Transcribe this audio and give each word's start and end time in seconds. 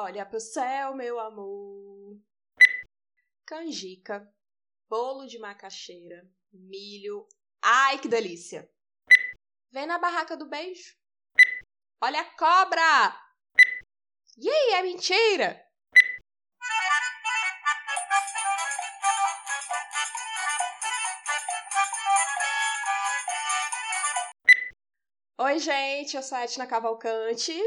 Olha 0.00 0.24
pro 0.24 0.38
céu, 0.38 0.94
meu 0.94 1.18
amor. 1.18 2.16
Canjica, 3.44 4.32
bolo 4.88 5.26
de 5.26 5.40
macaxeira, 5.40 6.24
milho. 6.52 7.26
Ai, 7.60 7.98
que 7.98 8.06
delícia! 8.06 8.70
Vem 9.72 9.88
na 9.88 9.98
barraca 9.98 10.36
do 10.36 10.48
beijo. 10.48 10.96
Olha 12.00 12.20
a 12.20 12.36
cobra! 12.36 12.80
E 14.36 14.48
aí, 14.48 14.74
é 14.74 14.82
mentira! 14.84 15.66
Oi, 25.38 25.58
gente, 25.58 26.16
eu 26.16 26.22
sou 26.22 26.38
a 26.38 26.44
Etna 26.44 26.68
Cavalcante. 26.68 27.60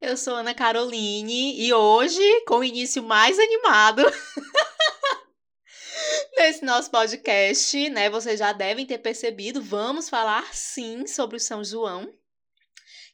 Eu 0.00 0.16
sou 0.16 0.34
Ana 0.34 0.54
Caroline 0.54 1.60
e 1.60 1.74
hoje, 1.74 2.22
com 2.46 2.60
o 2.60 2.64
início 2.64 3.02
mais 3.02 3.38
animado 3.38 4.02
desse 6.34 6.64
nosso 6.64 6.90
podcast, 6.90 7.90
né? 7.90 8.08
Vocês 8.08 8.38
já 8.38 8.54
devem 8.54 8.86
ter 8.86 8.96
percebido, 8.96 9.60
vamos 9.60 10.08
falar 10.08 10.54
sim 10.54 11.06
sobre 11.06 11.36
o 11.36 11.40
São 11.40 11.62
João, 11.62 12.10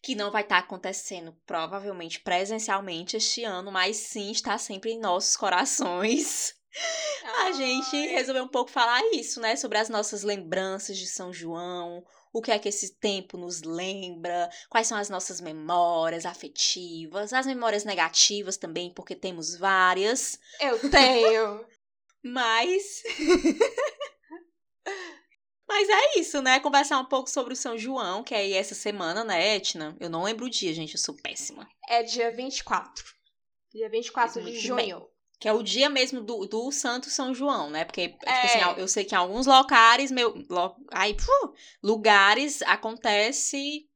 que 0.00 0.14
não 0.14 0.30
vai 0.30 0.42
estar 0.42 0.58
acontecendo 0.58 1.36
provavelmente 1.44 2.20
presencialmente 2.20 3.16
este 3.16 3.42
ano, 3.42 3.72
mas 3.72 3.96
sim 3.96 4.30
está 4.30 4.56
sempre 4.56 4.92
em 4.92 5.00
nossos 5.00 5.36
corações. 5.36 6.55
A 7.44 7.52
gente 7.52 7.96
resolveu 8.08 8.44
um 8.44 8.48
pouco 8.48 8.70
falar 8.70 9.00
isso, 9.12 9.40
né? 9.40 9.56
Sobre 9.56 9.78
as 9.78 9.88
nossas 9.88 10.22
lembranças 10.22 10.96
de 10.96 11.06
São 11.06 11.32
João, 11.32 12.04
o 12.32 12.42
que 12.42 12.50
é 12.50 12.58
que 12.58 12.68
esse 12.68 12.94
tempo 12.96 13.38
nos 13.38 13.62
lembra, 13.62 14.50
quais 14.68 14.86
são 14.86 14.98
as 14.98 15.08
nossas 15.08 15.40
memórias 15.40 16.26
afetivas, 16.26 17.32
as 17.32 17.46
memórias 17.46 17.84
negativas 17.84 18.56
também, 18.56 18.92
porque 18.92 19.14
temos 19.14 19.56
várias. 19.56 20.38
Eu 20.60 20.78
tenho. 20.90 21.64
Mas. 22.22 23.02
Mas 25.68 25.88
é 25.88 26.18
isso, 26.20 26.40
né? 26.42 26.60
Conversar 26.60 26.98
um 26.98 27.06
pouco 27.06 27.28
sobre 27.28 27.52
o 27.54 27.56
São 27.56 27.76
João, 27.76 28.22
que 28.22 28.34
é 28.34 28.38
aí 28.38 28.52
essa 28.52 28.74
semana, 28.74 29.24
né, 29.24 29.56
Etna? 29.56 29.96
Eu 29.98 30.08
não 30.08 30.22
lembro 30.22 30.46
o 30.46 30.50
dia, 30.50 30.72
gente, 30.72 30.94
eu 30.94 31.00
sou 31.00 31.14
péssima. 31.14 31.68
É 31.88 32.02
dia 32.02 32.30
24. 32.30 33.04
Dia 33.72 33.88
24 33.88 34.44
de 34.44 34.58
junho. 34.60 35.00
Bem. 35.00 35.15
Que 35.38 35.48
é 35.48 35.52
o 35.52 35.62
dia 35.62 35.90
mesmo 35.90 36.22
do, 36.22 36.46
do 36.46 36.70
Santo 36.72 37.10
São 37.10 37.34
João, 37.34 37.68
né? 37.68 37.84
Porque, 37.84 38.08
tipo 38.08 38.24
assim, 38.26 38.58
é. 38.58 38.64
assim, 38.64 38.80
eu 38.80 38.88
sei 38.88 39.04
que 39.04 39.14
em 39.14 39.18
alguns 39.18 39.46
locais, 39.46 40.10
meu, 40.10 40.34
lo, 40.48 40.76
aí, 40.90 41.14
puh, 41.14 41.54
lugares 41.82 42.62
acontece 42.62 43.86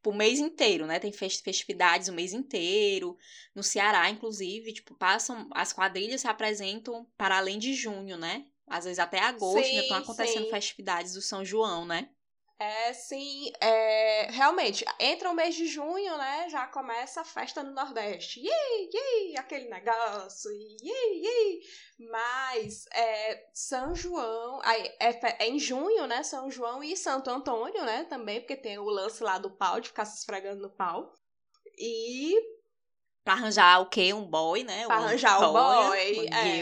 tipo, 0.00 0.10
o 0.10 0.14
mês 0.14 0.38
inteiro, 0.38 0.86
né? 0.86 0.98
Tem 0.98 1.12
festividades 1.12 2.08
o 2.08 2.12
mês 2.12 2.32
inteiro. 2.32 3.16
No 3.54 3.62
Ceará, 3.62 4.08
inclusive, 4.10 4.72
tipo, 4.72 4.94
passam. 4.94 5.48
As 5.52 5.72
quadrilhas 5.72 6.22
se 6.22 6.28
apresentam 6.28 7.06
para 7.16 7.38
além 7.38 7.58
de 7.58 7.74
junho, 7.74 8.16
né? 8.16 8.46
Às 8.66 8.84
vezes 8.84 8.98
até 8.98 9.20
agosto 9.20 9.64
sim, 9.64 9.70
ainda 9.70 9.82
estão 9.82 9.96
acontecendo 9.98 10.44
sim. 10.44 10.50
festividades 10.50 11.14
do 11.14 11.20
São 11.20 11.44
João, 11.44 11.84
né? 11.84 12.08
É, 12.62 12.92
sim, 12.92 13.50
é, 13.58 14.30
realmente, 14.30 14.84
entra 14.98 15.30
o 15.30 15.34
mês 15.34 15.54
de 15.54 15.66
junho, 15.66 16.18
né, 16.18 16.46
já 16.50 16.66
começa 16.66 17.22
a 17.22 17.24
festa 17.24 17.62
no 17.62 17.72
Nordeste, 17.72 18.38
yay, 18.38 18.90
yay, 18.92 19.38
aquele 19.38 19.66
negócio, 19.70 20.50
yay, 20.52 21.22
yay, 21.24 21.60
mas 22.10 22.84
é, 22.92 23.48
São 23.54 23.94
João, 23.94 24.60
é, 24.62 25.08
é, 25.08 25.48
em 25.48 25.58
junho, 25.58 26.06
né, 26.06 26.22
São 26.22 26.50
João 26.50 26.84
e 26.84 26.94
Santo 26.98 27.30
Antônio, 27.30 27.82
né, 27.82 28.04
também, 28.10 28.40
porque 28.40 28.56
tem 28.56 28.78
o 28.78 28.90
lance 28.90 29.22
lá 29.22 29.38
do 29.38 29.50
pau, 29.50 29.80
de 29.80 29.88
ficar 29.88 30.04
se 30.04 30.18
esfregando 30.18 30.60
no 30.60 30.68
pau, 30.68 31.14
e... 31.78 32.34
Pra 33.24 33.32
arranjar 33.32 33.80
o 33.80 33.88
quê? 33.88 34.12
Um 34.12 34.26
boy, 34.26 34.64
né? 34.64 34.84
Pra 34.84 34.96
arranjar 34.96 35.48
o 35.48 35.52
boy, 35.54 36.18
um 36.18 36.34
é, 36.34 36.58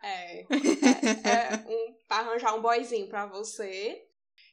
é, 0.00 0.40
é, 0.40 0.44
é, 1.24 1.64
um, 1.66 1.96
pra 2.06 2.18
arranjar 2.18 2.54
um 2.54 2.62
boyzinho 2.62 3.08
pra 3.08 3.26
você... 3.26 4.07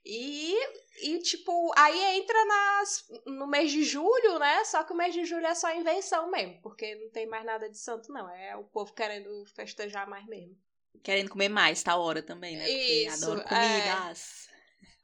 E, 0.05 0.55
e, 1.01 1.19
tipo, 1.19 1.71
aí 1.75 2.19
entra 2.19 2.45
nas, 2.45 3.09
no 3.25 3.47
mês 3.47 3.71
de 3.71 3.83
julho, 3.83 4.37
né? 4.37 4.63
Só 4.63 4.83
que 4.83 4.93
o 4.93 4.95
mês 4.95 5.15
de 5.15 5.25
julho 5.25 5.47
é 5.47 5.55
só 5.55 5.73
invenção 5.73 6.29
mesmo, 6.29 6.61
porque 6.61 6.93
não 6.95 7.09
tem 7.09 7.25
mais 7.25 7.43
nada 7.43 7.67
de 7.67 7.77
santo, 7.77 8.11
não. 8.11 8.29
É 8.29 8.55
o 8.55 8.63
povo 8.63 8.93
querendo 8.93 9.43
festejar 9.55 10.07
mais 10.07 10.25
mesmo. 10.27 10.55
Querendo 11.01 11.29
comer 11.29 11.49
mais, 11.49 11.81
tá 11.81 11.95
hora 11.95 12.21
também, 12.21 12.55
né? 12.55 12.65
Porque 12.65 13.07
Isso, 13.07 13.25
adoro 13.25 13.43
comidas. 13.43 14.47
É... 14.51 14.55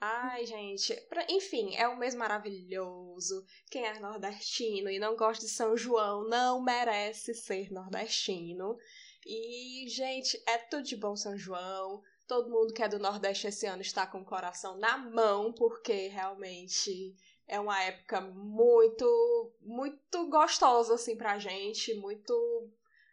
Ai, 0.03 0.45
gente. 0.45 0.95
Enfim, 1.29 1.75
é 1.75 1.87
um 1.87 1.97
mês 1.97 2.13
maravilhoso. 2.13 3.43
Quem 3.69 3.85
é 3.85 3.99
nordestino 3.99 4.89
e 4.89 4.99
não 4.99 5.15
gosta 5.15 5.45
de 5.45 5.51
São 5.51 5.75
João 5.75 6.27
não 6.27 6.61
merece 6.61 7.33
ser 7.33 7.71
nordestino. 7.71 8.77
E, 9.25 9.85
gente, 9.89 10.41
é 10.47 10.57
tudo 10.57 10.83
de 10.83 10.95
bom 10.95 11.15
São 11.15 11.37
João. 11.37 12.01
Todo 12.31 12.49
mundo 12.49 12.73
que 12.73 12.81
é 12.81 12.87
do 12.87 12.97
Nordeste 12.97 13.47
esse 13.47 13.65
ano 13.65 13.81
está 13.81 14.07
com 14.07 14.21
o 14.21 14.25
coração 14.25 14.77
na 14.77 14.97
mão, 14.97 15.51
porque 15.51 16.07
realmente 16.07 17.13
é 17.45 17.59
uma 17.59 17.77
época 17.83 18.21
muito, 18.21 19.51
muito 19.59 20.29
gostosa, 20.29 20.93
assim, 20.93 21.17
pra 21.17 21.37
gente. 21.37 21.93
Muito. 21.95 22.33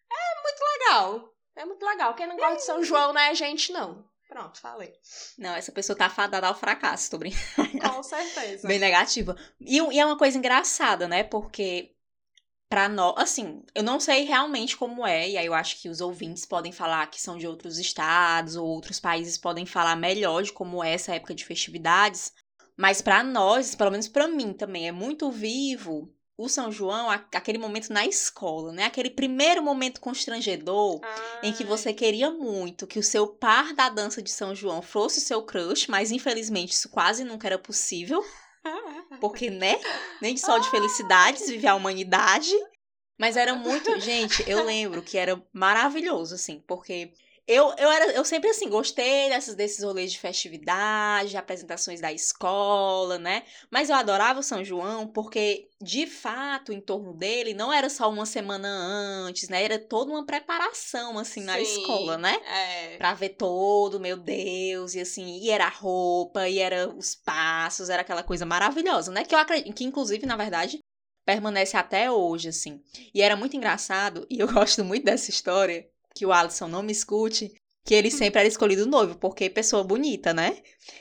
É 0.08 0.40
muito 0.40 0.60
legal. 0.60 1.34
É 1.56 1.64
muito 1.64 1.84
legal. 1.84 2.14
Quem 2.14 2.28
não 2.28 2.36
gosta 2.36 2.54
de 2.54 2.62
São 2.62 2.84
João 2.84 3.12
não 3.12 3.20
é 3.20 3.34
gente, 3.34 3.72
não. 3.72 4.08
Pronto, 4.28 4.60
falei. 4.60 4.94
Não, 5.36 5.56
essa 5.56 5.72
pessoa 5.72 5.98
tá 5.98 6.08
fadada 6.08 6.46
ao 6.46 6.54
fracasso, 6.54 7.10
tô 7.10 7.18
brincando. 7.18 7.80
Com 7.80 8.00
certeza. 8.04 8.68
Bem 8.68 8.78
negativa. 8.78 9.36
E, 9.60 9.78
e 9.78 9.98
é 9.98 10.06
uma 10.06 10.16
coisa 10.16 10.38
engraçada, 10.38 11.08
né? 11.08 11.24
Porque 11.24 11.92
para 12.68 12.88
nós, 12.88 13.14
assim, 13.16 13.62
eu 13.74 13.82
não 13.82 13.98
sei 13.98 14.24
realmente 14.24 14.76
como 14.76 15.06
é, 15.06 15.30
e 15.30 15.38
aí 15.38 15.46
eu 15.46 15.54
acho 15.54 15.80
que 15.80 15.88
os 15.88 16.00
ouvintes 16.00 16.44
podem 16.44 16.70
falar 16.70 17.06
que 17.06 17.20
são 17.20 17.38
de 17.38 17.46
outros 17.46 17.78
estados 17.78 18.56
ou 18.56 18.66
outros 18.66 19.00
países 19.00 19.38
podem 19.38 19.64
falar 19.64 19.96
melhor 19.96 20.42
de 20.42 20.52
como 20.52 20.84
é 20.84 20.92
essa 20.92 21.14
época 21.14 21.34
de 21.34 21.44
festividades, 21.44 22.32
mas 22.76 23.00
para 23.00 23.24
nós, 23.24 23.74
pelo 23.74 23.90
menos 23.90 24.06
para 24.06 24.28
mim 24.28 24.52
também, 24.52 24.86
é 24.86 24.92
muito 24.92 25.30
vivo 25.30 26.12
o 26.36 26.48
São 26.48 26.70
João, 26.70 27.10
aquele 27.10 27.58
momento 27.58 27.92
na 27.92 28.06
escola, 28.06 28.72
né? 28.72 28.84
Aquele 28.84 29.10
primeiro 29.10 29.60
momento 29.60 30.00
constrangedor 30.00 31.00
Ai. 31.02 31.48
em 31.48 31.52
que 31.52 31.64
você 31.64 31.92
queria 31.92 32.30
muito 32.30 32.86
que 32.86 33.00
o 33.00 33.02
seu 33.02 33.26
par 33.26 33.74
da 33.74 33.88
dança 33.88 34.22
de 34.22 34.30
São 34.30 34.54
João 34.54 34.80
fosse 34.80 35.18
o 35.18 35.22
seu 35.22 35.42
crush, 35.42 35.88
mas 35.88 36.12
infelizmente 36.12 36.70
isso 36.70 36.88
quase 36.90 37.24
nunca 37.24 37.48
era 37.48 37.58
possível. 37.58 38.24
Porque, 39.20 39.50
né? 39.50 39.78
Nem 40.20 40.36
só 40.36 40.58
de 40.58 40.70
felicidades 40.70 41.48
vive 41.48 41.66
a 41.66 41.74
humanidade. 41.74 42.52
Mas 43.18 43.36
era 43.36 43.54
muito. 43.54 43.98
Gente, 44.00 44.44
eu 44.46 44.64
lembro 44.64 45.02
que 45.02 45.18
era 45.18 45.42
maravilhoso, 45.52 46.34
assim, 46.34 46.62
porque 46.66 47.12
eu, 47.48 47.74
eu, 47.78 47.90
era, 47.90 48.12
eu 48.12 48.22
sempre, 48.26 48.50
assim, 48.50 48.68
gostei 48.68 49.30
dessas, 49.30 49.54
desses 49.54 49.82
rolês 49.82 50.12
de 50.12 50.18
festividade, 50.18 51.30
de 51.30 51.36
apresentações 51.38 51.98
da 51.98 52.12
escola, 52.12 53.18
né? 53.18 53.42
Mas 53.70 53.88
eu 53.88 53.96
adorava 53.96 54.40
o 54.40 54.42
São 54.42 54.62
João 54.62 55.08
porque, 55.08 55.66
de 55.80 56.06
fato, 56.06 56.74
em 56.74 56.80
torno 56.80 57.14
dele, 57.14 57.54
não 57.54 57.72
era 57.72 57.88
só 57.88 58.10
uma 58.10 58.26
semana 58.26 58.68
antes, 58.68 59.48
né? 59.48 59.64
Era 59.64 59.78
toda 59.78 60.10
uma 60.10 60.26
preparação, 60.26 61.18
assim, 61.18 61.42
na 61.42 61.56
Sim, 61.56 61.62
escola, 61.62 62.18
né? 62.18 62.38
É. 62.46 62.98
Pra 62.98 63.14
ver 63.14 63.30
todo, 63.30 63.98
meu 63.98 64.18
Deus, 64.18 64.94
e 64.94 65.00
assim, 65.00 65.38
e 65.38 65.48
era 65.48 65.64
a 65.64 65.70
roupa, 65.70 66.46
e 66.50 66.58
era 66.58 66.86
os 66.86 67.14
passos, 67.14 67.88
era 67.88 68.02
aquela 68.02 68.22
coisa 68.22 68.44
maravilhosa, 68.44 69.10
né? 69.10 69.24
Que 69.24 69.34
eu 69.34 69.38
acredito, 69.38 69.74
que 69.74 69.84
inclusive, 69.84 70.26
na 70.26 70.36
verdade, 70.36 70.80
permanece 71.24 71.78
até 71.78 72.10
hoje, 72.10 72.50
assim. 72.50 72.82
E 73.14 73.22
era 73.22 73.36
muito 73.36 73.56
engraçado, 73.56 74.26
e 74.28 74.38
eu 74.38 74.46
gosto 74.52 74.84
muito 74.84 75.04
dessa 75.06 75.30
história, 75.30 75.88
que 76.18 76.26
o 76.26 76.32
Alisson 76.32 76.66
não 76.66 76.82
me 76.82 76.90
escute, 76.90 77.54
que 77.84 77.94
ele 77.94 78.10
sempre 78.10 78.40
era 78.40 78.48
escolhido 78.48 78.84
noivo, 78.84 79.16
porque 79.16 79.48
pessoa 79.48 79.84
bonita, 79.84 80.34
né? 80.34 80.60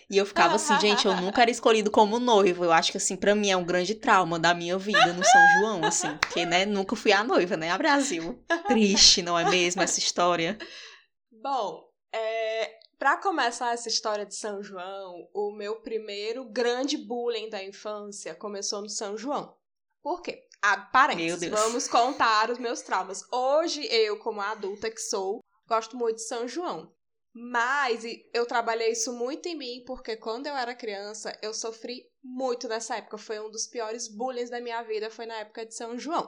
E 0.10 0.16
eu 0.16 0.26
ficava 0.26 0.56
assim, 0.56 0.80
gente, 0.80 1.08
eu 1.08 1.16
nunca 1.18 1.42
era 1.42 1.50
escolhido 1.50 1.90
como 1.90 2.20
noivo. 2.20 2.64
Eu 2.64 2.72
acho 2.72 2.92
que, 2.92 2.98
assim, 2.98 3.16
para 3.18 3.34
mim 3.34 3.50
é 3.50 3.58
um 3.58 3.66
grande 3.66 3.96
trauma 3.96 4.38
da 4.40 4.54
minha 4.54 4.78
vida 4.78 5.12
no 5.12 5.24
São 5.24 5.42
João, 5.60 5.84
assim, 5.84 6.16
porque, 6.18 6.46
né, 6.46 6.66
nunca 6.66 6.96
fui 6.96 7.12
a 7.12 7.24
noiva, 7.24 7.58
né, 7.58 7.72
a 7.72 7.78
Brasil. 7.78 8.42
Triste, 8.68 9.24
não 9.24 9.38
é 9.38 9.50
mesmo, 9.50 9.81
essa 9.81 10.00
história? 10.00 10.58
Bom, 11.44 11.90
é, 12.13 12.78
para 13.00 13.18
começar 13.18 13.74
essa 13.74 13.90
história 13.90 14.25
de 14.25 14.36
São 14.36 14.62
João, 14.62 15.28
o 15.34 15.52
meu 15.52 15.81
primeiro 15.81 16.46
grande 16.46 16.96
bullying 16.96 17.50
da 17.50 17.63
infância 17.63 18.36
começou 18.36 18.81
no 18.81 18.90
São 18.90 19.18
João. 19.18 19.54
Por 20.02 20.22
quê? 20.22 20.47
Ah, 20.62 20.77
parênteses, 20.77 21.50
vamos 21.50 21.88
contar 21.88 22.50
os 22.50 22.57
meus 22.57 22.81
traumas. 22.81 23.24
Hoje, 23.31 23.86
eu, 23.92 24.18
como 24.19 24.42
adulta 24.42 24.89
que 24.89 25.00
sou, 25.00 25.39
gosto 25.68 25.95
muito 25.95 26.15
de 26.15 26.27
São 26.27 26.48
João. 26.48 26.92
Mas 27.33 28.04
eu 28.33 28.48
trabalhei 28.48 28.92
isso 28.92 29.13
muito 29.13 29.48
em 29.48 29.56
mim, 29.56 29.83
porque 29.86 30.18
quando 30.18 30.48
eu 30.48 30.56
era 30.56 30.74
criança, 30.74 31.38
eu 31.44 31.54
sofri 31.54 32.04
muito 32.24 32.68
nessa 32.68 32.95
época. 32.98 33.19
Foi 33.19 33.39
um 33.39 33.51
dos 33.51 33.68
piores 33.68 34.07
bullying 34.07 34.50
da 34.50 34.59
minha 34.59 34.81
vida, 34.81 35.12
foi 35.12 35.27
na 35.27 35.36
época 35.36 35.63
de 35.63 35.75
São 35.75 36.00
João. 36.00 36.27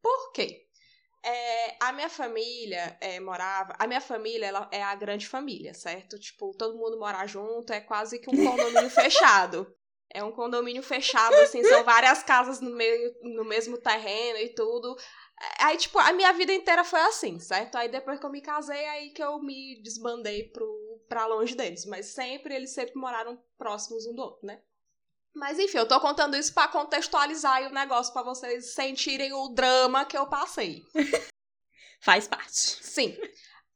Por 0.00 0.32
quê? 0.32 0.64
É, 1.24 1.76
a 1.80 1.92
minha 1.92 2.08
família 2.08 2.96
é, 3.00 3.18
morava. 3.18 3.74
A 3.80 3.88
minha 3.88 4.00
família 4.00 4.46
ela 4.46 4.68
é 4.70 4.80
a 4.80 4.94
grande 4.94 5.26
família, 5.26 5.74
certo? 5.74 6.16
Tipo, 6.20 6.56
todo 6.56 6.78
mundo 6.78 6.96
mora 6.96 7.26
junto, 7.26 7.72
é 7.72 7.80
quase 7.80 8.20
que 8.20 8.30
um 8.30 8.36
condomínio 8.46 8.88
fechado. 8.88 9.66
É 10.10 10.22
um 10.22 10.32
condomínio 10.32 10.82
fechado, 10.82 11.34
assim, 11.34 11.62
são 11.64 11.84
várias 11.84 12.22
casas 12.22 12.60
no, 12.60 12.70
meio, 12.70 13.14
no 13.22 13.44
mesmo 13.44 13.76
terreno 13.76 14.38
e 14.38 14.48
tudo. 14.54 14.96
Aí, 15.58 15.76
tipo, 15.76 15.98
a 15.98 16.12
minha 16.12 16.32
vida 16.32 16.52
inteira 16.52 16.82
foi 16.84 17.00
assim, 17.00 17.38
certo? 17.38 17.76
Aí 17.76 17.88
depois 17.88 18.18
que 18.18 18.24
eu 18.24 18.30
me 18.30 18.40
casei, 18.40 18.86
aí 18.86 19.10
que 19.10 19.22
eu 19.22 19.38
me 19.42 19.80
desbandei 19.82 20.44
pro, 20.44 21.04
pra 21.08 21.26
longe 21.26 21.54
deles. 21.54 21.84
Mas 21.84 22.06
sempre, 22.06 22.54
eles 22.54 22.72
sempre 22.72 22.96
moraram 22.96 23.38
próximos 23.58 24.06
um 24.06 24.14
do 24.14 24.22
outro, 24.22 24.46
né? 24.46 24.62
Mas 25.34 25.58
enfim, 25.58 25.76
eu 25.76 25.86
tô 25.86 26.00
contando 26.00 26.36
isso 26.36 26.54
para 26.54 26.68
contextualizar 26.68 27.62
o 27.64 27.74
negócio 27.74 28.12
para 28.12 28.22
vocês 28.22 28.72
sentirem 28.72 29.34
o 29.34 29.48
drama 29.50 30.06
que 30.06 30.16
eu 30.16 30.26
passei. 30.26 30.82
Faz 32.00 32.26
parte. 32.26 32.56
Sim. 32.56 33.14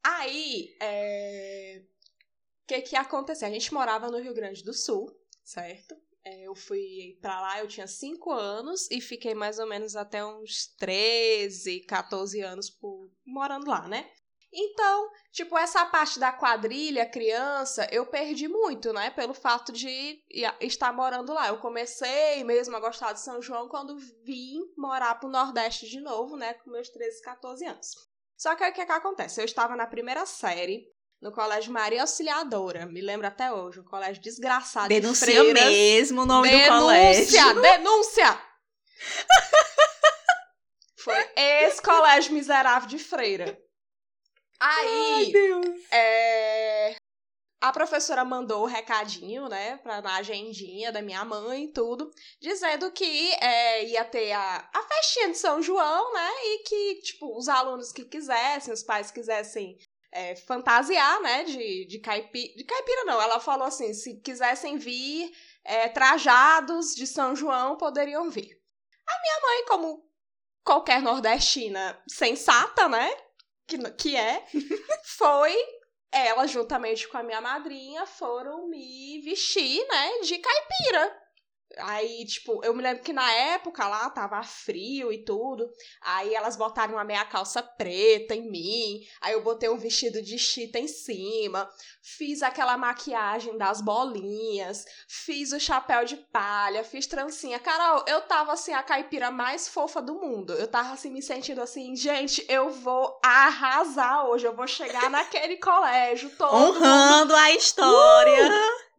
Aí, 0.03 0.75
é... 0.81 1.83
o 1.83 2.67
que 2.67 2.81
que 2.81 2.95
aconteceu? 2.95 3.47
A 3.47 3.51
gente 3.51 3.71
morava 3.71 4.09
no 4.09 4.19
Rio 4.19 4.33
Grande 4.33 4.63
do 4.63 4.73
Sul, 4.73 5.15
certo? 5.43 5.95
É, 6.23 6.43
eu 6.43 6.53
fui 6.53 7.17
para 7.21 7.41
lá, 7.41 7.59
eu 7.59 7.67
tinha 7.67 7.87
5 7.87 8.31
anos 8.31 8.89
e 8.91 9.01
fiquei 9.01 9.33
mais 9.33 9.57
ou 9.57 9.67
menos 9.67 9.95
até 9.95 10.23
uns 10.23 10.67
13, 10.77 11.81
14 11.81 12.41
anos 12.41 12.69
por, 12.69 13.11
morando 13.25 13.67
lá, 13.67 13.87
né? 13.87 14.09
Então, 14.53 15.09
tipo, 15.31 15.57
essa 15.57 15.85
parte 15.85 16.19
da 16.19 16.31
quadrilha, 16.33 17.09
criança, 17.09 17.87
eu 17.89 18.05
perdi 18.05 18.49
muito, 18.49 18.91
né? 18.91 19.09
Pelo 19.09 19.33
fato 19.33 19.71
de 19.71 20.21
estar 20.59 20.91
morando 20.91 21.33
lá. 21.33 21.47
Eu 21.47 21.57
comecei 21.59 22.43
mesmo 22.43 22.75
a 22.75 22.79
gostar 22.79 23.13
de 23.13 23.21
São 23.21 23.41
João 23.41 23.69
quando 23.69 23.97
vim 24.25 24.59
morar 24.77 25.15
pro 25.15 25.29
Nordeste 25.29 25.87
de 25.87 26.01
novo, 26.01 26.35
né? 26.35 26.53
Com 26.55 26.69
meus 26.69 26.89
13, 26.89 27.21
14 27.21 27.65
anos. 27.65 27.87
Só 28.37 28.53
que 28.55 28.63
aí 28.63 28.71
o 28.71 28.73
que, 28.73 28.85
que 28.85 28.91
acontece? 28.91 29.39
Eu 29.39 29.45
estava 29.45 29.75
na 29.75 29.87
primeira 29.87 30.25
série, 30.25 30.85
no 31.21 31.31
Colégio 31.31 31.71
Maria 31.71 32.01
Auxiliadora. 32.01 32.85
Me 32.85 32.99
lembro 32.99 33.27
até 33.27 33.53
hoje, 33.53 33.79
um 33.79 33.83
colégio 33.83 34.21
desgraçado 34.21 34.89
Denuncia 34.89 35.27
de 35.27 35.33
freiras. 35.33 35.63
mesmo 35.65 36.21
o 36.21 36.25
nome 36.25 36.49
denúncia, 36.49 36.71
do 36.73 36.79
colégio. 36.81 37.31
Denúncia! 37.31 37.61
Denúncia! 37.61 38.41
Foi 40.97 41.29
esse 41.35 41.81
colégio 41.81 42.33
miserável 42.33 42.87
de 42.87 42.99
freira. 42.99 43.59
Aí, 44.59 45.25
Ai, 45.25 45.31
Deus. 45.31 45.65
é, 45.91 46.95
a 47.59 47.71
professora 47.71 48.23
mandou 48.23 48.61
o 48.63 48.67
recadinho, 48.67 49.47
né, 49.47 49.77
pra, 49.77 50.01
na 50.01 50.17
agendinha 50.17 50.91
da 50.91 51.01
minha 51.01 51.25
mãe 51.25 51.63
e 51.63 51.73
tudo, 51.73 52.11
dizendo 52.39 52.91
que 52.91 53.31
é, 53.41 53.85
ia 53.85 54.05
ter 54.05 54.31
a, 54.31 54.69
a 54.71 54.83
festinha 54.83 55.29
de 55.29 55.37
São 55.39 55.61
João, 55.61 56.13
né, 56.13 56.29
e 56.43 56.63
que, 56.63 57.01
tipo, 57.01 57.35
os 57.35 57.49
alunos 57.49 57.91
que 57.91 58.05
quisessem, 58.05 58.71
os 58.71 58.83
pais 58.83 59.09
quisessem 59.09 59.77
é, 60.11 60.35
fantasiar, 60.35 61.21
né, 61.21 61.43
de, 61.45 61.85
de 61.85 61.99
caipira, 61.99 62.53
de 62.55 62.63
caipira 62.63 63.05
não, 63.05 63.21
ela 63.21 63.39
falou 63.39 63.67
assim, 63.67 63.93
se 63.93 64.19
quisessem 64.21 64.77
vir 64.77 65.31
é, 65.63 65.87
trajados 65.87 66.93
de 66.93 67.07
São 67.07 67.35
João, 67.35 67.77
poderiam 67.77 68.29
vir. 68.29 68.59
A 69.07 69.21
minha 69.21 69.41
mãe, 69.41 69.65
como 69.67 70.05
qualquer 70.63 71.01
nordestina 71.01 72.01
sensata, 72.07 72.89
né, 72.89 73.09
que, 73.65 73.77
que 73.91 74.15
é, 74.15 74.45
foi 75.17 75.55
ela, 76.11 76.45
juntamente 76.45 77.07
com 77.07 77.17
a 77.17 77.23
minha 77.23 77.39
madrinha, 77.39 78.05
foram 78.05 78.67
me 78.67 79.21
vestir, 79.21 79.85
né, 79.87 80.19
de 80.19 80.37
caipira. 80.37 81.21
Aí, 81.77 82.25
tipo, 82.25 82.63
eu 82.63 82.73
me 82.73 82.81
lembro 82.81 83.03
que 83.03 83.13
na 83.13 83.31
época 83.31 83.87
lá 83.87 84.09
tava 84.09 84.41
frio 84.43 85.11
e 85.11 85.23
tudo. 85.23 85.69
Aí 86.01 86.33
elas 86.33 86.55
botaram 86.55 86.93
uma 86.93 87.03
meia 87.03 87.25
calça 87.25 87.61
preta 87.63 88.35
em 88.35 88.49
mim. 88.49 89.01
Aí 89.21 89.33
eu 89.33 89.41
botei 89.41 89.69
um 89.69 89.77
vestido 89.77 90.21
de 90.21 90.37
chita 90.37 90.79
em 90.79 90.87
cima. 90.87 91.69
Fiz 92.01 92.41
aquela 92.41 92.77
maquiagem 92.77 93.57
das 93.57 93.81
bolinhas. 93.81 94.85
Fiz 95.07 95.51
o 95.51 95.59
chapéu 95.59 96.05
de 96.05 96.17
palha. 96.17 96.83
Fiz 96.83 97.07
trancinha. 97.07 97.59
Carol, 97.59 98.03
eu 98.07 98.21
tava 98.21 98.53
assim, 98.53 98.73
a 98.73 98.83
caipira 98.83 99.31
mais 99.31 99.67
fofa 99.67 100.01
do 100.01 100.15
mundo. 100.15 100.53
Eu 100.53 100.67
tava 100.67 100.93
assim, 100.93 101.09
me 101.09 101.21
sentindo 101.21 101.61
assim, 101.61 101.95
gente, 101.95 102.45
eu 102.49 102.69
vou 102.69 103.19
arrasar 103.23 104.27
hoje. 104.27 104.45
Eu 104.45 104.55
vou 104.55 104.67
chegar 104.67 105.09
naquele 105.11 105.57
colégio 105.57 106.29
todo. 106.37 106.53
Honrando 106.53 107.33
mundo... 107.33 107.35
a 107.35 107.51
história. 107.51 108.47
Uh! 108.47 108.91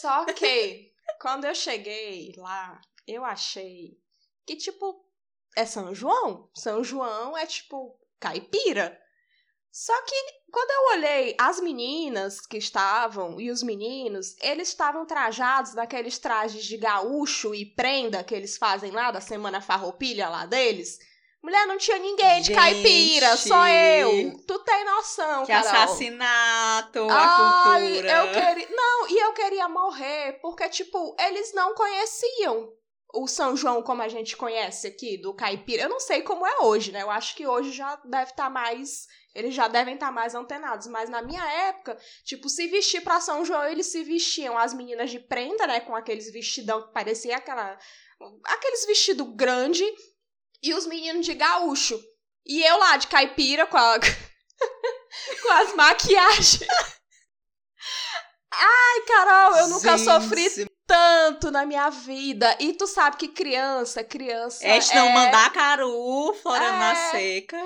Só 0.00 0.24
que 0.26 0.87
quando 1.20 1.44
eu 1.44 1.54
cheguei 1.54 2.34
lá, 2.36 2.80
eu 3.06 3.24
achei 3.24 3.98
que, 4.46 4.56
tipo, 4.56 5.04
é 5.56 5.64
São 5.64 5.94
João. 5.94 6.50
São 6.54 6.82
João 6.84 7.36
é, 7.36 7.46
tipo, 7.46 7.98
caipira. 8.18 8.98
Só 9.70 9.92
que 10.02 10.14
quando 10.50 10.70
eu 10.70 10.98
olhei 10.98 11.36
as 11.38 11.60
meninas 11.60 12.40
que 12.40 12.56
estavam 12.56 13.40
e 13.40 13.50
os 13.50 13.62
meninos, 13.62 14.34
eles 14.40 14.68
estavam 14.68 15.06
trajados 15.06 15.74
daqueles 15.74 16.18
trajes 16.18 16.64
de 16.64 16.76
gaúcho 16.76 17.54
e 17.54 17.66
prenda 17.66 18.24
que 18.24 18.34
eles 18.34 18.56
fazem 18.56 18.90
lá 18.90 19.10
da 19.10 19.20
Semana 19.20 19.60
Farroupilha 19.60 20.28
lá 20.28 20.46
deles. 20.46 20.98
Mulher, 21.48 21.66
não 21.66 21.78
tinha 21.78 21.96
ninguém 21.98 22.42
de 22.42 22.48
Gente, 22.48 22.56
caipira, 22.56 23.34
só 23.38 23.66
eu. 23.66 24.38
Tu 24.46 24.58
tem 24.58 24.84
noção, 24.84 25.46
Que 25.46 25.52
Carol. 25.52 25.66
assassinato, 25.70 27.06
a 27.08 27.70
Ai, 27.72 27.88
cultura. 27.88 28.12
eu 28.12 28.32
queria. 28.32 28.76
Não, 28.76 29.08
e 29.08 29.18
eu 29.18 29.32
queria 29.32 29.66
morrer, 29.66 30.38
porque, 30.42 30.68
tipo, 30.68 31.16
eles 31.18 31.54
não 31.54 31.74
conheciam 31.74 32.70
o 33.14 33.26
São 33.26 33.56
João 33.56 33.82
como 33.82 34.02
a 34.02 34.08
gente 34.08 34.36
conhece 34.36 34.88
aqui, 34.88 35.16
do 35.16 35.32
caipira. 35.32 35.84
Eu 35.84 35.88
não 35.88 35.98
sei 36.00 36.20
como 36.20 36.46
é 36.46 36.58
hoje, 36.60 36.92
né? 36.92 37.00
Eu 37.00 37.10
acho 37.10 37.34
que 37.34 37.46
hoje 37.46 37.72
já 37.72 37.96
deve 38.04 38.32
estar 38.32 38.50
mais. 38.50 39.06
Eles 39.34 39.54
já 39.54 39.68
devem 39.68 39.94
estar 39.94 40.12
mais 40.12 40.34
antenados. 40.34 40.86
Mas 40.88 41.08
na 41.08 41.22
minha 41.22 41.42
época, 41.68 41.96
tipo, 42.24 42.50
se 42.50 42.66
vestir 42.66 43.00
pra 43.00 43.22
São 43.22 43.42
João, 43.42 43.64
eles 43.64 43.86
se 43.86 44.04
vestiam 44.04 44.58
as 44.58 44.74
meninas 44.74 45.10
de 45.10 45.18
prenda, 45.18 45.66
né? 45.66 45.80
Com 45.80 45.96
aqueles 45.96 46.30
vestidão 46.30 46.82
que 46.86 46.92
parecia 46.92 47.38
aquela. 47.38 47.78
Aqueles 48.44 48.84
vestidos 48.84 49.26
grande 49.34 49.82
e 50.62 50.74
os 50.74 50.86
meninos 50.86 51.24
de 51.24 51.34
gaúcho. 51.34 52.00
E 52.46 52.62
eu 52.64 52.78
lá 52.78 52.96
de 52.96 53.06
caipira 53.06 53.66
com 53.66 53.76
a. 53.76 53.98
com 55.42 55.52
as 55.52 55.74
maquiagens. 55.74 56.60
Ai, 58.50 59.00
Carol, 59.06 59.56
eu 59.58 59.68
nunca 59.68 59.96
Gente. 59.96 60.04
sofri 60.04 60.68
tanto 60.86 61.50
na 61.50 61.66
minha 61.66 61.90
vida. 61.90 62.56
E 62.58 62.72
tu 62.72 62.86
sabe 62.86 63.18
que 63.18 63.28
criança, 63.28 64.02
criança. 64.02 64.66
Este 64.66 64.94
não 64.94 65.08
é... 65.08 65.12
mandar 65.12 65.52
caru, 65.52 66.34
florando 66.42 66.76
É. 66.76 66.78
na 66.78 66.94
seca. 67.10 67.58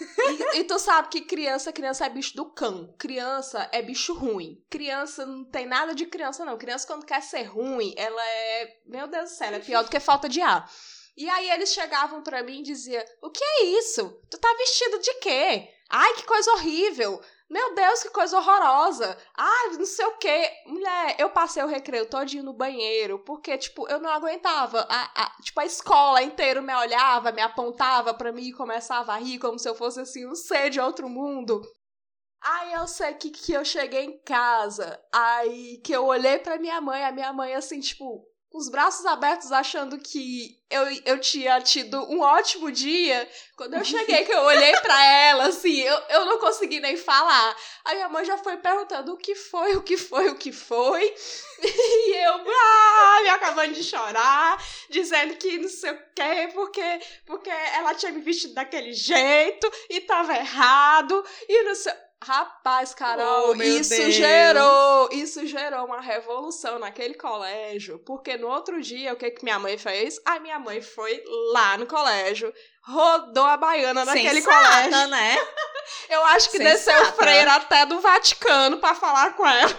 E, 0.00 0.58
e 0.60 0.64
tu 0.64 0.78
sabe 0.78 1.08
que 1.08 1.20
criança, 1.20 1.72
criança 1.72 2.06
é 2.06 2.08
bicho 2.08 2.34
do 2.34 2.46
cão. 2.46 2.94
Criança 2.98 3.68
é 3.70 3.82
bicho 3.82 4.14
ruim. 4.14 4.64
Criança 4.70 5.26
não 5.26 5.44
tem 5.44 5.66
nada 5.66 5.94
de 5.94 6.06
criança, 6.06 6.44
não. 6.44 6.56
Criança, 6.56 6.86
quando 6.86 7.04
quer 7.04 7.22
ser 7.22 7.42
ruim, 7.44 7.92
ela 7.98 8.24
é. 8.26 8.78
Meu 8.86 9.06
Deus 9.06 9.30
do 9.30 9.36
céu, 9.36 9.54
é 9.54 9.58
pior 9.58 9.84
do 9.84 9.90
que 9.90 10.00
falta 10.00 10.26
de 10.28 10.40
ar. 10.40 10.68
E 11.16 11.28
aí 11.28 11.50
eles 11.50 11.72
chegavam 11.72 12.22
pra 12.22 12.42
mim 12.42 12.60
e 12.60 12.64
diziam: 12.64 13.02
O 13.22 13.30
que 13.30 13.42
é 13.44 13.64
isso? 13.78 14.20
Tu 14.30 14.38
tá 14.38 14.52
vestido 14.54 14.98
de 15.00 15.14
quê? 15.14 15.68
Ai, 15.88 16.14
que 16.14 16.24
coisa 16.24 16.52
horrível! 16.52 17.20
Meu 17.48 17.74
Deus, 17.74 18.04
que 18.04 18.10
coisa 18.10 18.38
horrorosa! 18.38 19.18
Ai, 19.36 19.70
não 19.76 19.84
sei 19.84 20.06
o 20.06 20.16
quê. 20.18 20.48
Mulher, 20.66 21.16
eu 21.18 21.30
passei 21.30 21.60
o 21.64 21.66
recreio 21.66 22.06
todinho 22.06 22.44
no 22.44 22.52
banheiro, 22.52 23.18
porque, 23.24 23.58
tipo, 23.58 23.88
eu 23.88 23.98
não 23.98 24.08
aguentava. 24.08 24.86
A, 24.88 25.24
a- 25.24 25.36
tipo, 25.42 25.58
a 25.58 25.66
escola 25.66 26.22
inteira 26.22 26.62
me 26.62 26.72
olhava, 26.72 27.32
me 27.32 27.42
apontava 27.42 28.14
pra 28.14 28.30
mim 28.30 28.44
e 28.44 28.52
começava 28.52 29.12
a 29.12 29.16
rir 29.18 29.40
como 29.40 29.58
se 29.58 29.68
eu 29.68 29.74
fosse, 29.74 29.98
assim, 30.00 30.24
um 30.28 30.34
ser 30.36 30.70
de 30.70 30.78
outro 30.80 31.08
mundo. 31.08 31.60
Aí 32.40 32.72
eu 32.72 32.86
sei 32.86 33.14
que, 33.14 33.30
que 33.30 33.52
eu 33.52 33.64
cheguei 33.64 34.04
em 34.04 34.22
casa, 34.22 34.98
aí 35.12 35.78
que 35.84 35.92
eu 35.92 36.06
olhei 36.06 36.38
pra 36.38 36.56
minha 36.56 36.80
mãe, 36.80 37.04
a 37.04 37.12
minha 37.12 37.32
mãe, 37.32 37.52
assim, 37.54 37.80
tipo, 37.80 38.24
com 38.50 38.58
os 38.58 38.68
braços 38.68 39.06
abertos, 39.06 39.52
achando 39.52 39.96
que 39.96 40.60
eu, 40.68 40.82
eu 41.04 41.20
tinha 41.20 41.60
tido 41.60 41.96
um 42.10 42.20
ótimo 42.20 42.70
dia. 42.72 43.28
Quando 43.56 43.74
eu 43.74 43.84
cheguei, 43.84 44.24
que 44.24 44.32
eu 44.32 44.42
olhei 44.42 44.72
pra 44.80 45.04
ela, 45.04 45.44
assim, 45.46 45.80
eu, 45.80 45.96
eu 46.08 46.24
não 46.24 46.38
consegui 46.40 46.80
nem 46.80 46.96
falar. 46.96 47.56
Aí 47.84 47.94
minha 47.94 48.08
mãe 48.08 48.24
já 48.24 48.36
foi 48.36 48.56
perguntando 48.56 49.12
o 49.12 49.16
que 49.16 49.36
foi, 49.36 49.76
o 49.76 49.82
que 49.82 49.96
foi, 49.96 50.28
o 50.28 50.34
que 50.34 50.50
foi. 50.50 51.14
E 51.62 52.16
eu, 52.16 52.34
ah, 52.34 53.20
me 53.22 53.28
acabando 53.28 53.74
de 53.74 53.84
chorar, 53.84 54.58
dizendo 54.88 55.36
que 55.36 55.58
não 55.58 55.68
sei 55.68 55.90
o 55.90 55.98
quê, 56.16 56.50
porque, 56.54 57.00
porque 57.26 57.50
ela 57.50 57.94
tinha 57.94 58.10
me 58.10 58.20
vestido 58.20 58.54
daquele 58.54 58.94
jeito 58.94 59.70
e 59.90 60.00
tava 60.00 60.34
errado, 60.34 61.22
e 61.46 61.62
não 61.62 61.74
sei. 61.74 61.92
Rapaz, 62.22 62.92
Carol, 62.94 63.50
Oh, 63.56 63.62
isso 63.62 63.96
Deus. 63.96 64.14
gerou, 64.14 65.08
isso 65.10 65.46
gerou 65.46 65.86
uma 65.86 66.02
revolução 66.02 66.78
naquele 66.78 67.14
colégio, 67.14 67.98
porque 68.00 68.36
no 68.36 68.46
outro 68.48 68.78
dia, 68.82 69.14
o 69.14 69.16
que 69.16 69.30
que 69.30 69.42
minha 69.42 69.58
mãe 69.58 69.78
fez? 69.78 70.20
A 70.26 70.38
minha 70.38 70.58
mãe 70.58 70.82
foi 70.82 71.22
lá 71.52 71.78
no 71.78 71.86
colégio, 71.86 72.52
rodou 72.84 73.44
a 73.44 73.56
baiana 73.56 74.04
naquele 74.04 74.42
Sensata, 74.42 74.82
colégio. 74.82 75.08
né? 75.08 75.36
Eu 76.10 76.22
acho 76.26 76.50
que 76.50 76.58
desceu 76.58 76.92
Sensata. 76.94 77.12
freira 77.16 77.54
até 77.54 77.86
do 77.86 78.00
Vaticano 78.00 78.78
pra 78.78 78.94
falar 78.94 79.34
com 79.34 79.46
ela. 79.46 79.74